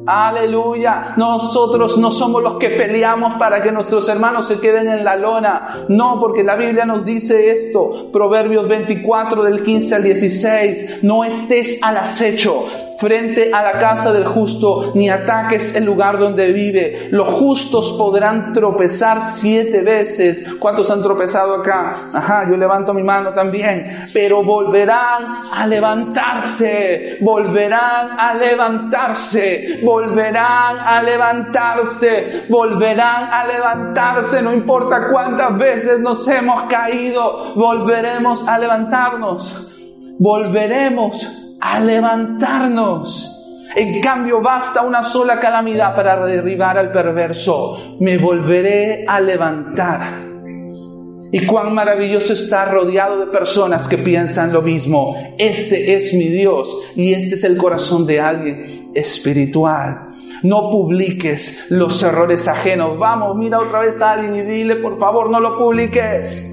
Aleluya. 0.06 1.14
Nosotros 1.16 1.98
no 1.98 2.12
somos 2.12 2.42
los 2.42 2.54
que 2.56 2.70
peleamos 2.70 3.36
para 3.36 3.62
que 3.62 3.72
nuestros 3.72 4.10
hermanos 4.10 4.48
se 4.48 4.60
queden 4.60 4.90
en 4.90 5.04
la 5.04 5.16
lona. 5.16 5.86
No, 5.90 6.20
porque 6.20 6.44
la 6.44 6.56
Biblia 6.56 6.86
nos 6.86 7.06
dice 7.06 7.52
esto. 7.52 8.10
Proverbios 8.12 8.68
24 8.68 9.44
del 9.44 9.64
15 9.64 9.96
al 9.96 10.04
16. 10.04 11.04
No 11.04 11.24
estés 11.24 11.80
al 11.84 11.98
acecho 11.98 12.66
frente 13.02 13.52
a 13.52 13.64
la 13.64 13.72
casa 13.72 14.14
del 14.14 14.26
justo, 14.26 14.92
ni 14.94 15.10
ataques 15.10 15.76
el 15.76 15.86
lugar 15.86 16.20
donde 16.20 16.54
vive. 16.54 17.08
Los 17.10 17.28
justos 17.30 17.96
podrán 17.98 18.54
tropezar 18.54 19.24
siete 19.24 19.82
veces. 19.82 20.48
¿Cuántos 20.60 20.92
han 20.92 21.02
tropezado 21.02 21.56
acá? 21.56 22.12
Ajá, 22.14 22.48
yo 22.48 22.56
levanto 22.56 22.94
mi 22.94 23.02
mano 23.02 23.32
también. 23.32 24.08
Pero 24.14 24.44
volverán 24.44 25.50
a 25.52 25.66
levantarse, 25.66 27.18
volverán 27.22 28.20
a 28.20 28.36
levantarse, 28.36 29.80
a 30.80 31.02
levantarse, 31.04 32.46
volverán 32.50 33.30
a 33.32 33.46
levantarse. 33.46 34.42
No 34.42 34.54
importa 34.54 35.10
cuántas 35.12 35.58
veces 35.58 36.00
nos 36.00 36.28
hemos 36.28 36.64
caído, 36.64 37.54
volveremos 37.56 38.48
a 38.48 38.58
levantarnos. 38.58 39.68
Volveremos 40.20 41.58
a 41.60 41.80
levantarnos. 41.80 43.38
En 43.76 44.02
cambio, 44.02 44.42
basta 44.42 44.82
una 44.82 45.04
sola 45.04 45.40
calamidad 45.40 45.96
para 45.96 46.26
derribar 46.26 46.78
al 46.78 46.92
perverso. 46.92 47.98
Me 48.00 48.18
volveré 48.18 49.06
a 49.08 49.20
levantar. 49.20 50.31
Y 51.32 51.46
cuán 51.46 51.74
maravilloso 51.74 52.34
estar 52.34 52.72
rodeado 52.72 53.20
de 53.20 53.28
personas 53.28 53.88
que 53.88 53.98
piensan 53.98 54.52
lo 54.52 54.62
mismo. 54.62 55.16
Este 55.38 55.96
es 55.96 56.14
mi 56.14 56.26
Dios 56.26 56.92
y 56.96 57.14
este 57.14 57.36
es 57.36 57.44
el 57.44 57.58
corazón 57.58 58.06
de 58.06 58.20
alguien 58.20 58.92
espiritual. 58.94 60.10
No 60.44 60.70
publiques 60.72 61.68
los 61.70 62.02
errores 62.04 62.48
ajenos. 62.48 62.98
Vamos, 62.98 63.38
mira 63.38 63.60
otra 63.60 63.80
vez 63.80 64.02
a 64.02 64.14
alguien 64.14 64.36
y 64.36 64.52
dile, 64.52 64.76
por 64.78 64.98
favor, 65.00 65.30
no 65.30 65.40
lo 65.40 65.58
publiques. 65.58 66.51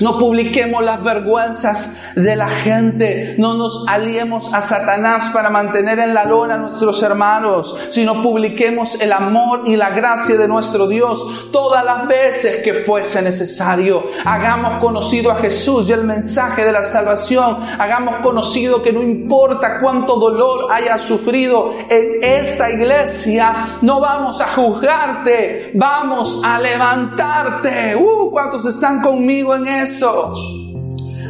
No 0.00 0.18
publiquemos 0.18 0.82
las 0.82 1.02
vergüenzas 1.02 1.96
de 2.16 2.36
la 2.36 2.48
gente. 2.48 3.34
No 3.38 3.54
nos 3.54 3.84
aliemos 3.88 4.52
a 4.52 4.62
Satanás 4.62 5.30
para 5.32 5.50
mantener 5.50 5.98
en 5.98 6.14
la 6.14 6.24
lona 6.24 6.54
a 6.54 6.58
nuestros 6.58 7.02
hermanos, 7.02 7.76
sino 7.90 8.22
publiquemos 8.22 9.00
el 9.00 9.12
amor 9.12 9.62
y 9.66 9.76
la 9.76 9.90
gracia 9.90 10.36
de 10.36 10.48
nuestro 10.48 10.86
Dios 10.88 11.50
todas 11.52 11.84
las 11.84 12.06
veces 12.06 12.62
que 12.62 12.74
fuese 12.74 13.22
necesario. 13.22 14.04
Hagamos 14.24 14.74
conocido 14.80 15.30
a 15.30 15.36
Jesús 15.36 15.88
y 15.88 15.92
el 15.92 16.04
mensaje 16.04 16.64
de 16.64 16.72
la 16.72 16.84
salvación. 16.84 17.58
Hagamos 17.78 18.16
conocido 18.16 18.82
que 18.82 18.92
no 18.92 19.02
importa 19.02 19.80
cuánto 19.80 20.16
dolor 20.16 20.72
haya 20.72 20.98
sufrido 20.98 21.72
en 21.88 22.22
esta 22.22 22.70
iglesia, 22.70 23.66
no 23.82 24.00
vamos 24.00 24.40
a 24.40 24.48
juzgarte, 24.48 25.70
vamos 25.74 26.40
a 26.44 26.58
levantarte. 26.58 27.96
Uh, 27.96 28.30
¿cuántos 28.30 28.64
están 28.64 29.00
conmigo 29.00 29.54
en 29.54 29.68
eso? 29.82 30.34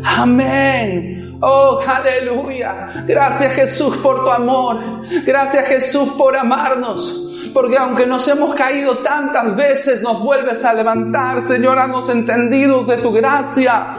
Amén. 0.05 1.38
Oh, 1.40 1.80
aleluya. 1.84 3.05
Gracias 3.07 3.53
Jesús 3.55 3.96
por 3.96 4.24
tu 4.24 4.30
amor. 4.30 4.78
Gracias 5.24 5.66
Jesús 5.66 6.11
por 6.11 6.36
amarnos. 6.36 7.30
Porque 7.53 7.76
aunque 7.76 8.07
nos 8.07 8.26
hemos 8.28 8.55
caído 8.55 8.98
tantas 8.98 9.57
veces, 9.57 10.03
nos 10.03 10.20
vuelves 10.22 10.64
a 10.64 10.72
levantar. 10.72 11.42
Señor, 11.42 11.78
haznos 11.78 12.09
entendidos 12.09 12.86
de 12.86 12.98
tu 12.98 13.12
gracia 13.12 13.96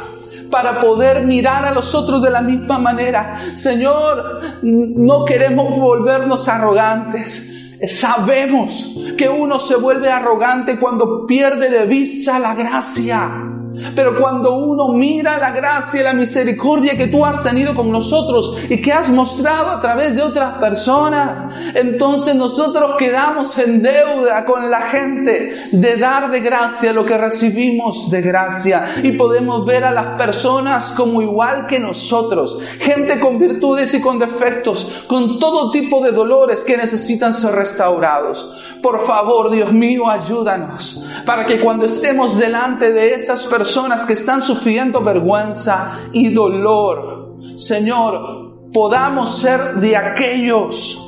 para 0.49 0.79
poder 0.79 1.23
mirar 1.25 1.65
a 1.65 1.73
los 1.73 1.93
otros 1.93 2.21
de 2.21 2.29
la 2.29 2.41
misma 2.41 2.79
manera. 2.79 3.41
Señor, 3.55 4.39
no 4.61 5.25
queremos 5.25 5.77
volvernos 5.77 6.47
arrogantes. 6.47 7.49
Sabemos 7.87 8.95
que 9.17 9.27
uno 9.27 9.59
se 9.59 9.75
vuelve 9.75 10.09
arrogante 10.09 10.79
cuando 10.79 11.25
pierde 11.27 11.69
de 11.69 11.85
vista 11.85 12.39
la 12.39 12.55
gracia. 12.55 13.52
Pero 13.95 14.19
cuando 14.19 14.55
uno 14.55 14.89
mira 14.89 15.37
la 15.37 15.51
gracia 15.51 16.01
y 16.01 16.03
la 16.03 16.13
misericordia 16.13 16.97
que 16.97 17.07
tú 17.07 17.25
has 17.25 17.43
tenido 17.43 17.73
con 17.73 17.91
nosotros 17.91 18.57
y 18.69 18.81
que 18.81 18.91
has 18.91 19.09
mostrado 19.09 19.71
a 19.71 19.79
través 19.79 20.15
de 20.15 20.21
otras 20.21 20.57
personas, 20.57 21.73
entonces 21.73 22.35
nosotros 22.35 22.95
quedamos 22.97 23.57
en 23.57 23.81
deuda 23.81 24.45
con 24.45 24.69
la 24.69 24.81
gente 24.81 25.55
de 25.71 25.97
dar 25.97 26.31
de 26.31 26.39
gracia 26.39 26.93
lo 26.93 27.05
que 27.05 27.17
recibimos 27.17 28.09
de 28.09 28.21
gracia 28.21 28.95
y 29.03 29.13
podemos 29.13 29.65
ver 29.65 29.83
a 29.83 29.91
las 29.91 30.17
personas 30.17 30.91
como 30.91 31.21
igual 31.21 31.67
que 31.67 31.79
nosotros, 31.79 32.59
gente 32.79 33.19
con 33.19 33.39
virtudes 33.39 33.93
y 33.93 34.01
con 34.01 34.19
defectos, 34.19 35.03
con 35.07 35.39
todo 35.39 35.71
tipo 35.71 36.03
de 36.03 36.11
dolores 36.11 36.63
que 36.63 36.77
necesitan 36.77 37.33
ser 37.33 37.53
restaurados. 37.53 38.57
Por 38.81 39.05
favor, 39.05 39.49
Dios 39.49 39.71
mío, 39.71 40.09
ayúdanos 40.09 41.05
para 41.25 41.45
que 41.45 41.59
cuando 41.59 41.85
estemos 41.85 42.37
delante 42.37 42.91
de 42.91 43.13
esas 43.13 43.45
personas 43.45 43.72
que 44.07 44.13
están 44.13 44.41
sufriendo 44.43 45.01
vergüenza 45.01 45.99
y 46.11 46.29
dolor, 46.29 47.37
Señor, 47.57 48.71
podamos 48.71 49.37
ser 49.37 49.75
de 49.75 49.95
aquellos 49.95 50.99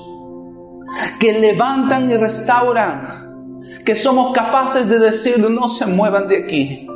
que 1.20 1.40
levantan 1.40 2.10
y 2.10 2.18
restauran, 2.18 3.62
que 3.86 3.96
somos 3.96 4.34
capaces 4.34 4.88
de 4.88 5.00
decir, 5.00 5.40
no 5.50 5.68
se 5.68 5.86
muevan 5.86 6.28
de 6.28 6.38
aquí 6.38 6.88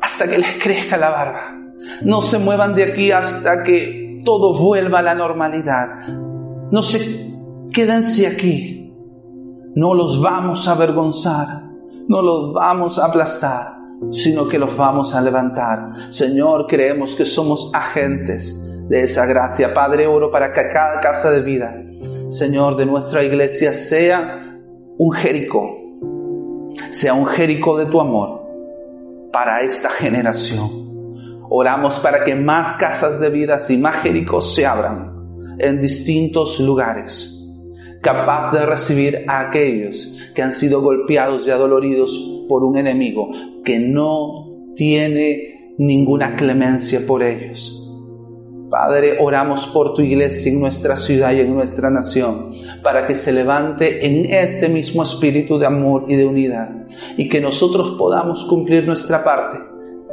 hasta 0.00 0.28
que 0.28 0.38
les 0.38 0.62
crezca 0.62 0.96
la 0.96 1.10
barba, 1.10 1.56
no 2.02 2.22
se 2.22 2.38
muevan 2.38 2.74
de 2.74 2.84
aquí 2.84 3.10
hasta 3.10 3.62
que 3.64 4.22
todo 4.24 4.54
vuelva 4.54 5.00
a 5.00 5.02
la 5.02 5.14
normalidad, 5.14 6.06
no 6.70 6.82
se 6.82 7.28
quédense 7.72 8.26
aquí. 8.26 8.78
No 9.74 9.94
los 9.94 10.20
vamos 10.20 10.66
a 10.66 10.72
avergonzar, 10.72 11.62
no 12.08 12.22
los 12.22 12.52
vamos 12.52 12.98
a 12.98 13.06
aplastar, 13.06 13.77
sino 14.12 14.48
que 14.48 14.58
los 14.58 14.76
vamos 14.76 15.14
a 15.14 15.20
levantar. 15.20 15.92
Señor, 16.10 16.66
creemos 16.66 17.12
que 17.12 17.24
somos 17.24 17.70
agentes 17.74 18.64
de 18.88 19.02
esa 19.02 19.26
gracia. 19.26 19.72
Padre, 19.74 20.06
oro 20.06 20.30
para 20.30 20.52
que 20.52 20.68
cada 20.72 21.00
casa 21.00 21.30
de 21.30 21.42
vida, 21.42 21.76
Señor, 22.28 22.76
de 22.76 22.86
nuestra 22.86 23.22
iglesia 23.22 23.72
sea 23.72 24.58
un 24.98 25.12
Jericó, 25.12 25.76
sea 26.90 27.14
un 27.14 27.26
Jericó 27.26 27.76
de 27.76 27.86
tu 27.86 28.00
amor 28.00 28.42
para 29.32 29.62
esta 29.62 29.90
generación. 29.90 30.88
Oramos 31.50 31.98
para 32.00 32.24
que 32.24 32.34
más 32.34 32.72
casas 32.72 33.20
de 33.20 33.30
vida 33.30 33.58
y 33.68 33.76
más 33.78 33.96
Jericó 33.96 34.42
se 34.42 34.66
abran 34.66 35.12
en 35.58 35.80
distintos 35.80 36.60
lugares 36.60 37.34
capaz 38.02 38.52
de 38.52 38.64
recibir 38.64 39.24
a 39.26 39.48
aquellos 39.48 40.30
que 40.34 40.42
han 40.42 40.52
sido 40.52 40.80
golpeados 40.80 41.46
y 41.46 41.50
adoloridos 41.50 42.44
por 42.48 42.64
un 42.64 42.76
enemigo 42.76 43.30
que 43.64 43.78
no 43.78 44.72
tiene 44.76 45.74
ninguna 45.78 46.36
clemencia 46.36 47.00
por 47.06 47.22
ellos. 47.22 47.74
Padre, 48.70 49.16
oramos 49.20 49.66
por 49.68 49.94
tu 49.94 50.02
iglesia 50.02 50.52
en 50.52 50.60
nuestra 50.60 50.96
ciudad 50.96 51.32
y 51.32 51.40
en 51.40 51.54
nuestra 51.54 51.88
nación, 51.88 52.54
para 52.82 53.06
que 53.06 53.14
se 53.14 53.32
levante 53.32 54.06
en 54.06 54.26
este 54.26 54.68
mismo 54.68 55.02
espíritu 55.02 55.58
de 55.58 55.66
amor 55.66 56.04
y 56.08 56.16
de 56.16 56.26
unidad, 56.26 56.86
y 57.16 57.28
que 57.28 57.40
nosotros 57.40 57.92
podamos 57.98 58.44
cumplir 58.44 58.86
nuestra 58.86 59.24
parte, 59.24 59.58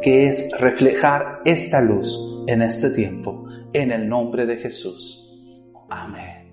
que 0.02 0.30
es 0.30 0.52
reflejar 0.58 1.42
esta 1.44 1.82
luz 1.82 2.18
en 2.48 2.62
este 2.62 2.92
tiempo, 2.92 3.46
en 3.74 3.92
el 3.92 4.08
nombre 4.08 4.46
de 4.46 4.58
Jesús. 4.58 5.38
Amén. 5.90 6.45